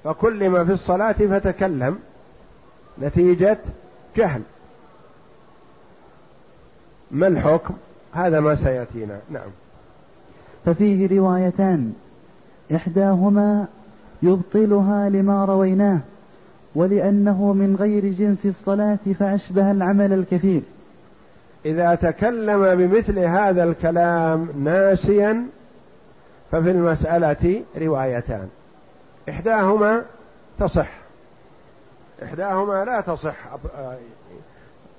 [0.05, 1.99] فكلم في الصلاة فتكلم
[3.03, 3.59] نتيجة
[4.17, 4.43] جهل.
[7.11, 7.75] ما الحكم؟
[8.13, 9.19] هذا ما سيأتينا.
[9.31, 9.49] نعم.
[10.65, 11.93] ففيه روايتان.
[12.75, 13.67] إحداهما
[14.23, 15.99] يبطلها لما رويناه
[16.75, 20.63] ولأنه من غير جنس الصلاة فأشبه العمل الكثير.
[21.67, 25.47] إذا تكلم بمثل هذا الكلام ناسيا
[26.51, 28.49] ففي المسألة روايتان.
[29.29, 30.03] إحداهما
[30.59, 30.89] تصح.
[32.23, 33.37] إحداهما لا تصح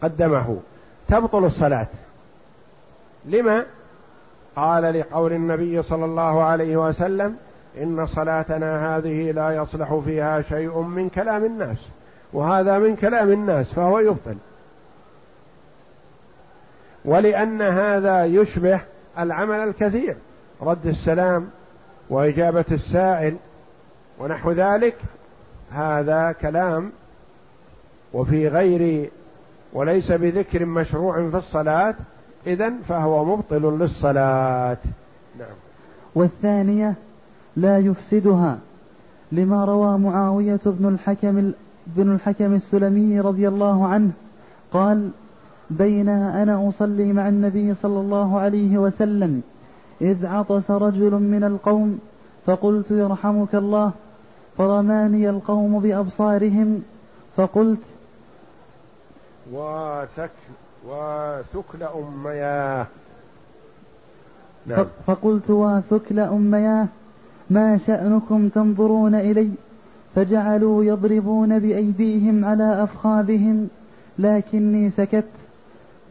[0.01, 0.57] قدمه.
[1.07, 1.87] تبطل الصلاة.
[3.25, 3.65] لما؟
[4.55, 7.37] قال لقول النبي صلى الله عليه وسلم
[7.81, 11.77] إن صلاتنا هذه لا يصلح فيها شيء من كلام الناس.
[12.33, 14.37] وهذا من كلام الناس فهو يبطل.
[17.07, 18.79] ولأن هذا يشبه
[19.19, 20.15] العمل الكثير
[20.61, 21.47] رد السلام
[22.09, 23.35] وإجابة السائل
[24.19, 24.95] ونحو ذلك.
[25.71, 26.91] هذا كلام
[28.13, 29.09] وفي غير
[29.73, 31.95] وليس بذكر مشروع في الصلاة
[32.47, 34.77] إذا فهو مبطل للصلاة.
[35.39, 35.55] نعم.
[36.15, 36.93] والثانية
[37.55, 38.57] لا يفسدها
[39.31, 41.53] لما روى معاوية بن الحكم
[41.87, 44.11] بن الحكم السلمي رضي الله عنه
[44.73, 45.09] قال
[45.69, 49.41] بين أنا أصلي مع النبي صلى الله عليه وسلم
[50.01, 51.99] إذ عطس رجل من القوم
[52.45, 53.91] فقلت يرحمك الله
[54.57, 56.83] فرماني القوم بأبصارهم
[57.37, 57.81] فقلت
[59.51, 60.31] وثك
[60.87, 62.85] وثكل أمياه
[64.65, 64.85] نعم.
[65.07, 66.87] فقلت وثكل أمياه
[67.49, 69.51] ما شأنكم تنظرون إلي
[70.15, 73.67] فجعلوا يضربون بأيديهم على أفخاذهم
[74.19, 75.25] لكني سكت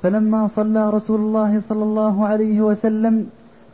[0.03, 3.26] فلما صلى رسول الله صلى الله عليه وسلم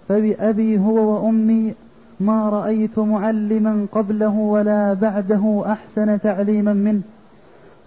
[0.08, 1.74] فبأبي هو وأمي
[2.20, 7.02] ما رأيت معلما قبله ولا بعده أحسن تعليما منه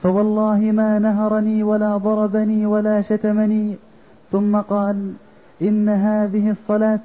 [0.04, 3.76] فوالله ما نهرني ولا ضربني ولا شتمني
[4.32, 5.14] ثم قال
[5.62, 7.00] إن هذه الصلاة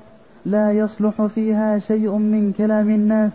[0.46, 3.32] لا يصلح فيها شيء من كلام الناس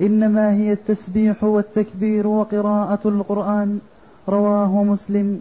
[0.00, 3.78] إنما هي التسبيح والتكبير وقراءة القرآن
[4.28, 5.40] رواه مسلم.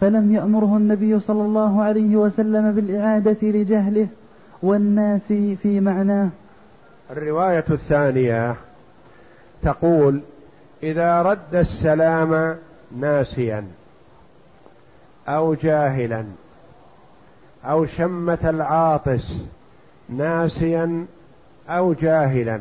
[0.00, 4.06] فلم يأمره النبي صلى الله عليه وسلم بالإعادة لجهله
[4.62, 5.32] والناس
[5.62, 6.28] في معناه.
[7.10, 8.54] الرواية الثانية
[9.62, 10.20] تقول
[10.82, 12.56] إذا رد السلام
[12.98, 13.64] ناسيا
[15.28, 16.24] أو جاهلا
[17.64, 19.32] أو شمت العاطس
[20.08, 21.06] ناسيا
[21.68, 22.60] أو جاهلا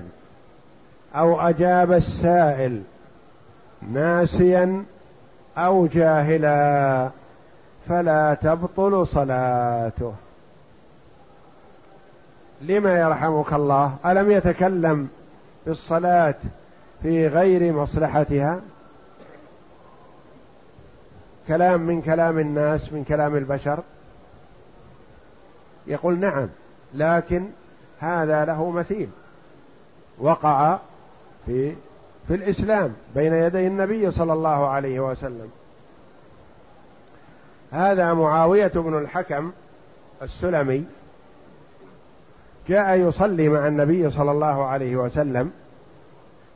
[1.16, 2.82] أو أجاب السائل
[3.92, 4.84] ناسيا
[5.58, 7.10] أو جاهلا.
[7.90, 10.14] فلا تبطل صلاته.
[12.62, 15.10] لما يرحمك الله؟ ألم يتكلم
[15.66, 16.36] بالصلاة
[17.02, 18.62] في غير مصلحتها؟
[21.48, 23.80] كلام من كلام الناس من كلام البشر؟
[25.88, 26.48] يقول نعم
[26.94, 27.46] لكن
[28.00, 29.10] هذا له مثيل.
[30.20, 30.78] وقع
[31.46, 31.76] في
[32.28, 35.52] في الإسلام بين يدي النبي صلى الله عليه وسلم.
[37.74, 39.52] هذا معاوية بن الحكم
[40.22, 40.86] السلمي
[42.68, 45.52] جاء يصلي مع النبي صلى الله عليه وسلم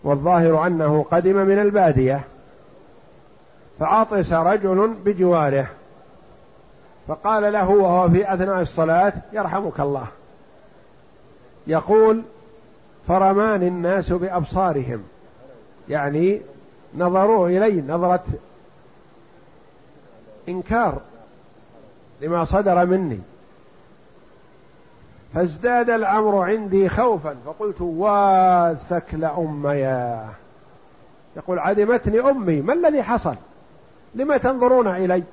[0.04, 2.22] والظاهر أنه قدم من البادية
[3.80, 5.68] فعطس رجل بجواره
[7.08, 10.08] فقال له وهو في أثناء الصلاة يرحمك الله.
[11.68, 12.22] يقول
[13.08, 15.04] فرماني الناس بأبصارهم.
[15.90, 16.42] يعني
[16.98, 18.24] نظروا إلي نظرة
[20.50, 21.02] إنكار
[22.22, 23.20] لما صدر مني.
[25.34, 30.30] فازداد الأمر عندي خوفا فقلت واثكل امياه
[31.38, 33.36] يقول عدمتني أمي ما الذي حصل؟
[34.16, 35.24] لما تنظرون إلي؟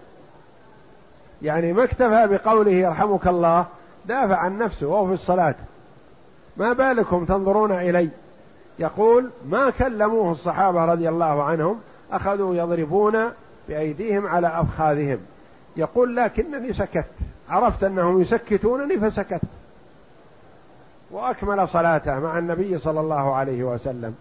[1.43, 3.67] يعني ما اكتفى بقوله يرحمك الله
[4.07, 5.55] دافع عن نفسه وهو في الصلاة.
[6.57, 8.09] ما بالكم تنظرون إلي؟
[8.79, 11.81] يقول ما كلموه الصحابة رضي الله عنهم
[12.13, 13.31] أخذوا يضربون
[13.69, 15.19] بأيديهم على أفخاذهم.
[15.77, 17.05] يقول لكنني سكت.
[17.49, 19.41] عرفت أنهم يسكتونني فسكت.
[21.11, 24.15] وأكمل صلاته مع النبي صلى الله عليه وسلم.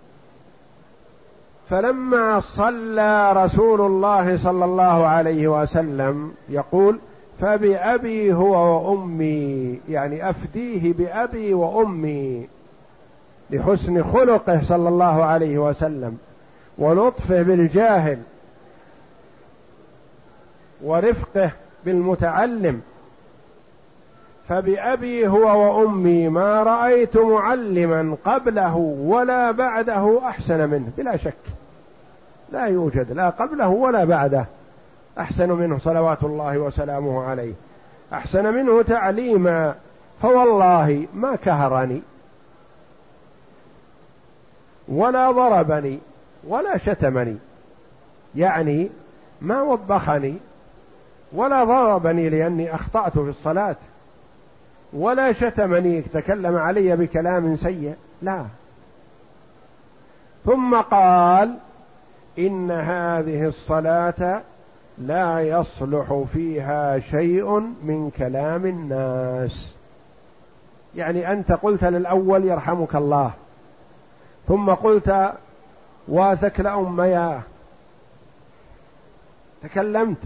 [1.69, 6.99] فلما صلى رسول الله صلى الله عليه وسلم يقول
[7.41, 9.79] فبأبي هو وأمي.
[9.89, 12.47] يعني أفديه بأبي وأمي
[13.49, 16.17] لحسن خلقه صلى الله عليه وسلم
[16.77, 18.17] ولطفه بالجاهل.
[20.83, 21.51] ورفقه
[21.85, 22.81] بالمتعلم.
[24.49, 31.33] فبأبي هو وأمي ما رأيت معلما قبله ولا بعده أحسن منه بلا شك.
[32.51, 34.45] لا يوجد لا قبله ولا بعده
[35.19, 37.53] أحسن منه صلوات الله وسلامه عليه.
[38.13, 39.75] أحسن منه تعليما
[40.21, 42.01] فوالله ما كهرني
[44.87, 45.99] ولا ضربني
[46.47, 47.37] ولا شتمني.
[48.35, 48.89] يعني
[49.41, 50.37] ما وبخني
[51.33, 53.75] ولا ضربني لأني أخطأت في الصلاة.
[54.93, 57.95] ولا شتمني تكلم علي بكلام سيء.
[58.21, 58.45] لا.
[60.45, 61.55] ثم قال
[62.39, 64.41] إن هذه الصلاة
[64.97, 69.73] لا يصلح فيها شيء من كلام الناس.
[70.95, 73.31] يعني أنت قلت للأول يرحمك الله.
[74.47, 75.33] ثم قلت
[76.07, 77.39] واثك لأمياه.
[79.63, 80.17] تكلمت.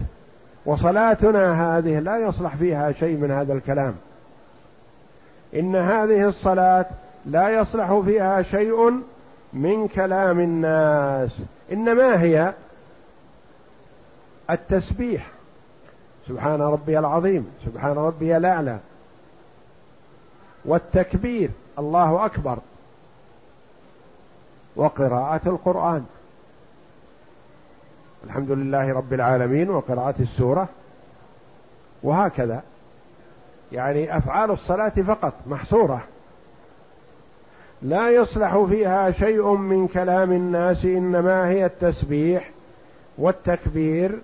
[0.64, 3.94] وصلاتنا هذه لا يصلح فيها شيء من هذا الكلام.
[5.54, 6.86] إن هذه الصلاة
[7.26, 9.02] لا يصلح فيها شيء
[9.52, 11.30] من كلام الناس.
[11.72, 12.52] إنما هي
[14.50, 15.26] التسبيح.
[16.28, 18.78] سبحان ربي العظيم سبحان ربي الأعلى.
[20.64, 22.58] والتكبير الله أكبر.
[24.76, 26.06] وقراءة القرآن.
[28.24, 30.68] الحمد لله رب العالمين وقراءة السورة
[32.02, 32.62] وهكذا.
[33.72, 36.00] يعني أفعال الصلاة فقط محصورة.
[37.82, 42.50] لا يصلح فيها شيء من كلام الناس إنما هي التسبيح
[43.18, 44.18] والتكبير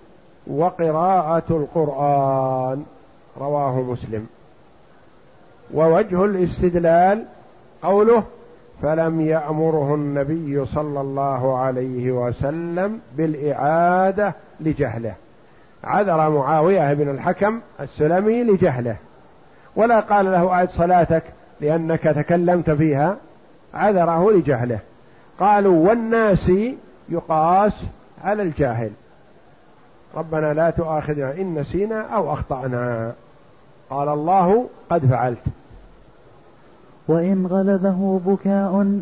[0.47, 2.85] وقراءة القرآن.
[3.39, 4.27] رواه مسلم.
[5.75, 7.25] ووجه الاستدلال
[7.83, 8.25] قوله
[8.85, 15.15] فلم يأمره النبي صلى الله عليه وسلم بالإعادة لجهله.
[15.85, 18.97] عذر معاوية بن الحكم السلمي لجهله.
[19.77, 21.23] ولا قال له أعد صلاتك
[21.61, 23.17] لأنك تكلمت فيها.
[23.75, 24.79] عذره لجهله.
[25.41, 26.53] قالوا والناس
[27.09, 27.85] يقاس
[28.25, 28.91] على الجاهل.
[30.17, 33.13] ربنا لا تؤاخذنا إن نسينا أو أخطأنا.
[33.91, 35.45] قال الله قد فعلت.
[37.09, 39.01] وإن غلبه بكاء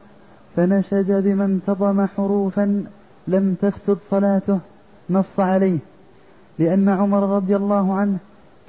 [0.57, 2.85] فنشج بما انتظم حروفا
[3.29, 4.59] لم تفسد صلاته
[5.11, 5.79] نص عليه
[6.59, 8.19] لأن عمر رضي الله عنه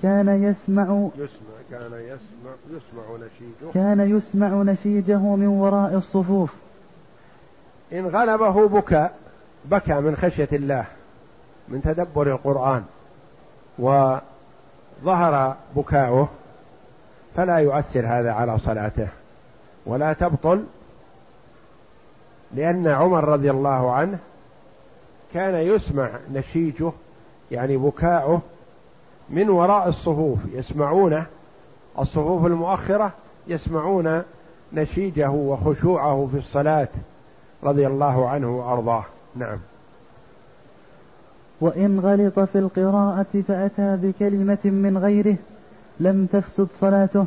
[0.03, 3.71] كان يسمع يسمع كان يسمع يسمع نشيجه.
[3.73, 6.53] كان يسمع نشيجه من وراء الصفوف.
[7.93, 9.13] إن غلبه بكاء
[9.65, 10.85] بكى من خشية الله
[11.67, 12.83] من تدبر القرآن
[13.79, 16.29] وظهر بكاؤه
[17.35, 19.07] فلا يؤثر هذا على صلاته.
[19.85, 20.63] ولا تبطل
[22.53, 24.19] لأن عمر رضي الله عنه
[25.33, 26.91] كان يسمع نشيجه
[27.51, 28.41] يعني بكاؤه
[29.29, 31.25] من وراء الصفوف يسمعونه
[31.99, 33.11] الصفوف المؤخرة
[33.47, 34.23] يسمعون
[34.73, 36.87] نشيجه وخشوعه في الصلاة
[37.63, 39.05] رضي الله عنه وأرضاه.
[39.35, 39.57] نعم.
[41.61, 45.35] وإن غلط في القراءة فأتى بكلمة من غيره
[45.99, 47.25] لم تفسد صلاته.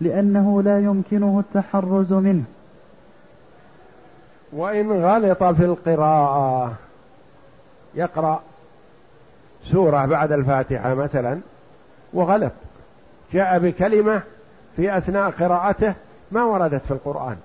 [0.00, 2.44] لأنه لا يمكنه التحرز منه.
[4.52, 6.74] وإن غلط في القراءة
[7.94, 8.42] يقرأ
[9.72, 11.40] سورة بعد الفاتحة مثلا
[12.12, 12.52] وغلط.
[13.32, 14.22] جاء بكلمة
[14.76, 15.94] في أثناء قراءته
[16.32, 17.36] ما وردت في القرآن.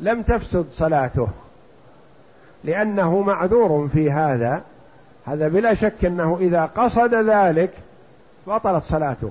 [0.00, 1.28] لم تفسد صلاته
[2.64, 4.62] لأنه معذور في هذا.
[5.26, 7.70] هذا بلا شك أنه إذا قصد ذلك
[8.46, 9.30] بطلت صلاته.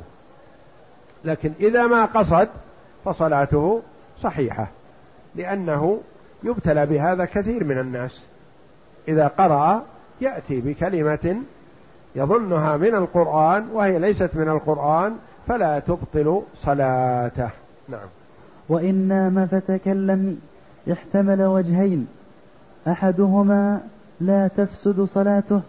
[1.25, 2.47] لكن إذا ما قصد
[3.05, 3.81] فصلاته
[4.21, 4.67] صحيحة
[5.35, 6.01] لأنه
[6.43, 8.21] يبتلى بهذا كثير من الناس.
[9.07, 9.83] إذا قرأ
[10.21, 11.37] يأتي بكلمة
[12.15, 15.15] يظنها من القرآن وهي ليست من القرآن
[15.47, 17.49] فلا تبطل صلاته.
[17.89, 18.07] نعم.
[18.69, 20.39] وإن نام فتكلم
[20.91, 22.07] احتمل وجهين.
[22.87, 23.81] أحدهما
[24.21, 25.61] لا تفسد صلاته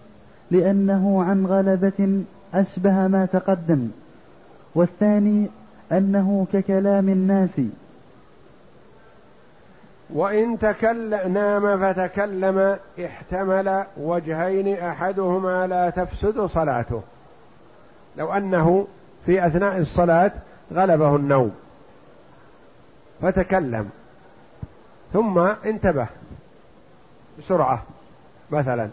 [0.51, 2.23] لأنه عن غلبة
[2.55, 3.89] أشبه ما تقدم.
[4.77, 5.49] والثاني
[5.93, 7.61] أنه ككلام الناس.
[10.11, 17.03] وإن تكلم نام فتكلم احتمل وجهين أحدهما لا تفسد صلاته.
[18.17, 18.87] لو أنه
[19.27, 20.33] في أثناء الصلاة
[20.73, 21.55] غلبه النوم.
[23.23, 23.91] فتكلم.
[25.13, 26.07] ثم انتبه
[27.39, 27.83] بسرعة
[28.51, 28.89] مثلا.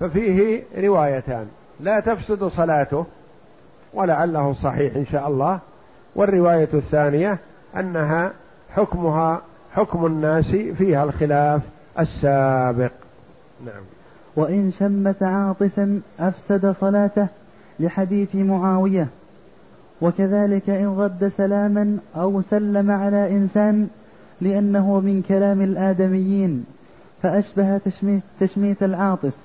[0.00, 1.48] ففيه روايتان.
[1.80, 3.06] لا تفسد صلاته.
[3.98, 5.58] ولعله صحيح إن شاء الله.
[6.14, 7.38] والرواية الثانية
[7.76, 8.32] أنها
[8.70, 9.40] حكمها
[9.72, 11.62] حكم الناس فيها الخلاف
[11.98, 12.90] السابق.
[13.66, 13.82] نعم.
[14.36, 17.26] وإن شمت عاطسا أفسد صلاته
[17.80, 19.06] لحديث معاوية.
[20.00, 23.88] وكذلك إن رد سلاما أو سلم على إنسان
[24.40, 26.64] لأنه من كلام الآدميين
[27.22, 29.36] فأشبه تشميت, تشميت العاطس.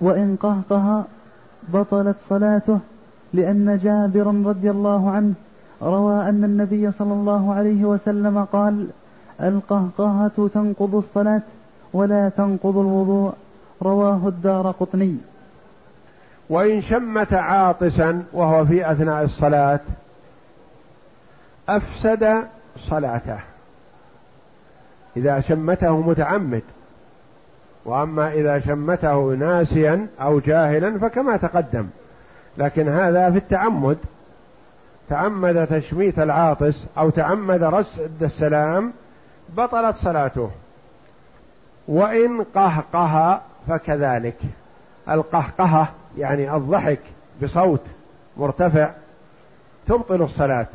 [0.00, 1.04] وإن قهقه
[1.68, 2.78] بطلت صلاته
[3.34, 5.34] لأن جابر رضي الله عنه
[5.82, 8.86] روى أن النبي صلى الله عليه وسلم قال
[9.40, 11.42] القهقهة تنقض الصلاة
[11.92, 13.32] ولا تنقض الوضوء.
[13.82, 15.16] رواه الدار قطني.
[16.50, 19.80] وإن شمت عاطسا وهو في أثناء الصلاة
[21.68, 22.44] أفسد
[22.90, 23.38] صلاته.
[25.16, 26.62] إذا شمته متعمد.
[27.84, 31.86] وأما إذا شمته ناسيا أو جاهلا فكما تقدم.
[32.58, 33.98] لكن هذا في التعمد.
[35.08, 38.92] تعمد تشميت العاطس أو تعمد رسد السلام
[39.56, 40.50] بطلت صلاته.
[41.88, 44.38] وإن قهقه فكذلك.
[45.08, 47.00] القهقهة يعني الضحك
[47.42, 47.82] بصوت
[48.36, 48.90] مرتفع
[49.86, 50.66] تبطل الصلاة.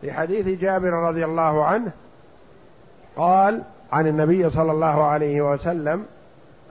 [0.00, 1.90] في حديث جابر رضي الله عنه
[3.16, 3.62] قال
[3.92, 6.04] عن النبي صلى الله عليه وسلم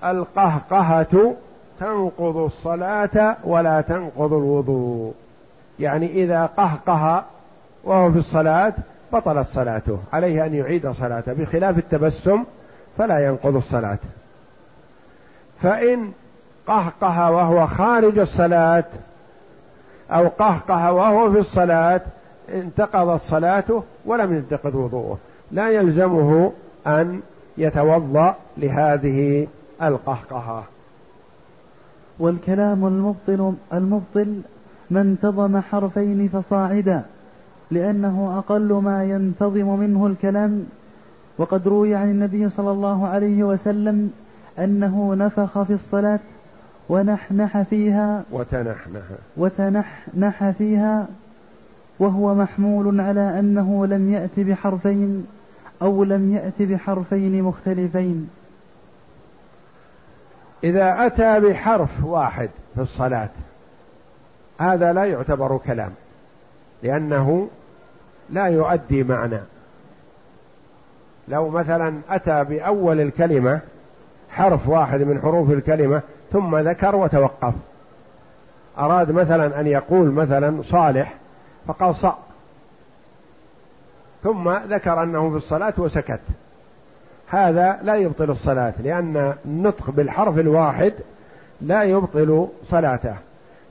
[0.04, 1.36] القهقهة
[1.80, 5.14] تنقض الصلاة ولا تنقض الوضوء.
[5.80, 7.24] يعني إذا قهقه
[7.84, 8.74] وهو في الصلاة
[9.14, 10.00] بطلت صلاته.
[10.14, 11.34] عليه أن يعيد صلاته.
[11.34, 12.44] بخلاف التبسم
[12.98, 13.98] فلا ينقض الصلاة.
[15.62, 16.12] فإن
[16.68, 18.84] قهقه وهو خارج الصلاة
[20.12, 22.02] أو قهقه وهو في الصلاة
[22.54, 25.18] انتقضت صلاته ولم ينتقض وضوءه.
[25.52, 26.52] لا يلزمه
[26.88, 27.22] أن
[27.58, 29.48] يتوضأ لهذه
[29.82, 30.64] القهقهة.
[32.20, 34.42] والكلام المبطل المبطل
[34.92, 37.04] ما انتظم حرفين فصاعدا
[37.72, 40.66] لأنه أقل ما ينتظم منه الكلام.
[41.38, 44.12] وقد روي عن النبي صلى الله عليه وسلم
[44.60, 46.20] أنه نفخ في الصلاة
[46.90, 48.24] ونحنح فيها.
[48.32, 49.04] وتنحنح.
[49.38, 51.08] وتنحنح فيها
[52.00, 55.28] وهو محمول على أنه لم يأت بحرفين.
[55.82, 58.30] أو لم يأت بحرفين مختلفين.
[60.64, 63.30] إذا أتى بحرف واحد في الصلاة
[64.60, 65.92] هذا لا يعتبر كلام
[66.84, 67.50] لأنه
[68.30, 69.40] لا يؤدي معنى.
[71.28, 73.60] لو مثلا أتى بأول الكلمة
[74.30, 76.02] حرف واحد من حروف الكلمة
[76.32, 77.54] ثم ذكر وتوقف.
[78.78, 81.16] أراد مثلا أن يقول مثلا صالح
[81.68, 82.06] فقال ص
[84.24, 86.20] ثم ذكر أنه في الصلاة وسكت.
[87.28, 90.94] هذا لا يبطل الصلاة لأن النطق بالحرف الواحد
[91.62, 93.16] لا يبطل صلاته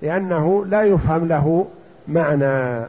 [0.03, 1.66] لأنه لا يفهم له
[2.09, 2.86] معنى.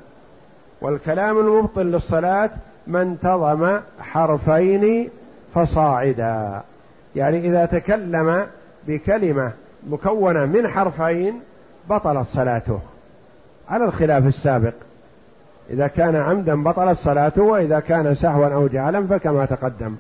[0.82, 2.50] والكلام المبطل للصلاة
[2.88, 5.10] ما انتظم حرفين
[5.56, 6.62] فصاعدا.
[7.16, 8.46] يعني إذا تكلم
[8.88, 9.52] بكلمة
[9.90, 11.42] مكونة من حرفين
[11.90, 12.80] بطلت صلاته.
[13.70, 14.74] على الخلاف السابق.
[15.70, 19.96] إذا كان عمدا بطلت صلاته وإذا كان سهوا أو جهلا فكما تقدم.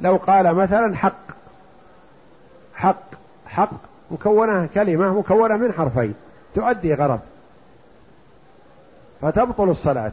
[0.00, 1.18] لو قال مثلا حق
[2.74, 3.02] حق
[3.46, 3.70] حق
[4.10, 6.14] مكونة كلمة مكونة من حرفين
[6.54, 7.20] تؤدي غرض
[9.20, 10.12] فتبطل الصلاة.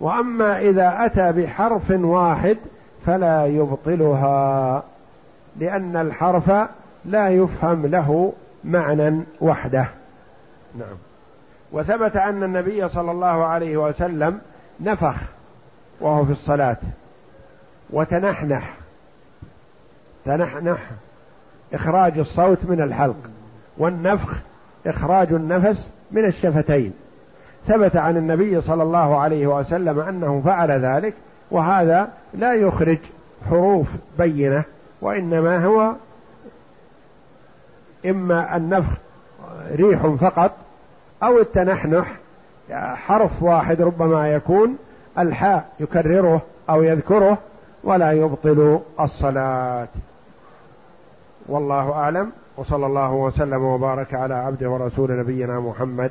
[0.00, 2.56] وأما إذا أتى بحرف واحد
[3.06, 4.82] فلا يبطلها
[5.56, 6.52] لأن الحرف
[7.04, 8.32] لا يفهم له
[8.64, 9.88] معنى وحده.
[10.78, 11.09] نعم.
[11.72, 14.40] وثبت أن النبي صلى الله عليه وسلم
[14.80, 15.14] نفخ
[16.00, 16.76] وهو في الصلاة
[17.90, 18.74] وتنحنح.
[20.24, 20.90] تنحنح.
[21.72, 23.30] إخراج الصوت من الحلق.
[23.78, 24.36] والنفخ
[24.86, 26.92] إخراج النفس من الشفتين.
[27.66, 31.14] ثبت عن النبي صلى الله عليه وسلم أنه فعل ذلك
[31.50, 32.98] وهذا لا يخرج
[33.48, 34.64] حروف بينة
[35.00, 35.92] وإنما هو
[38.06, 38.92] إما النفخ
[39.72, 40.56] ريح فقط
[41.22, 42.16] أو التنحنح
[42.72, 44.76] حرف واحد ربما يكون
[45.18, 47.38] الحاء يكرره أو يذكره
[47.84, 49.88] ولا يبطل الصلاة.
[51.48, 56.10] والله أعلم وصلى الله وسلم وبارك على عبده ورسول نبينا محمد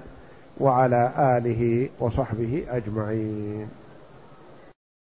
[0.60, 3.70] وعلى آله وصحبه أجمعين.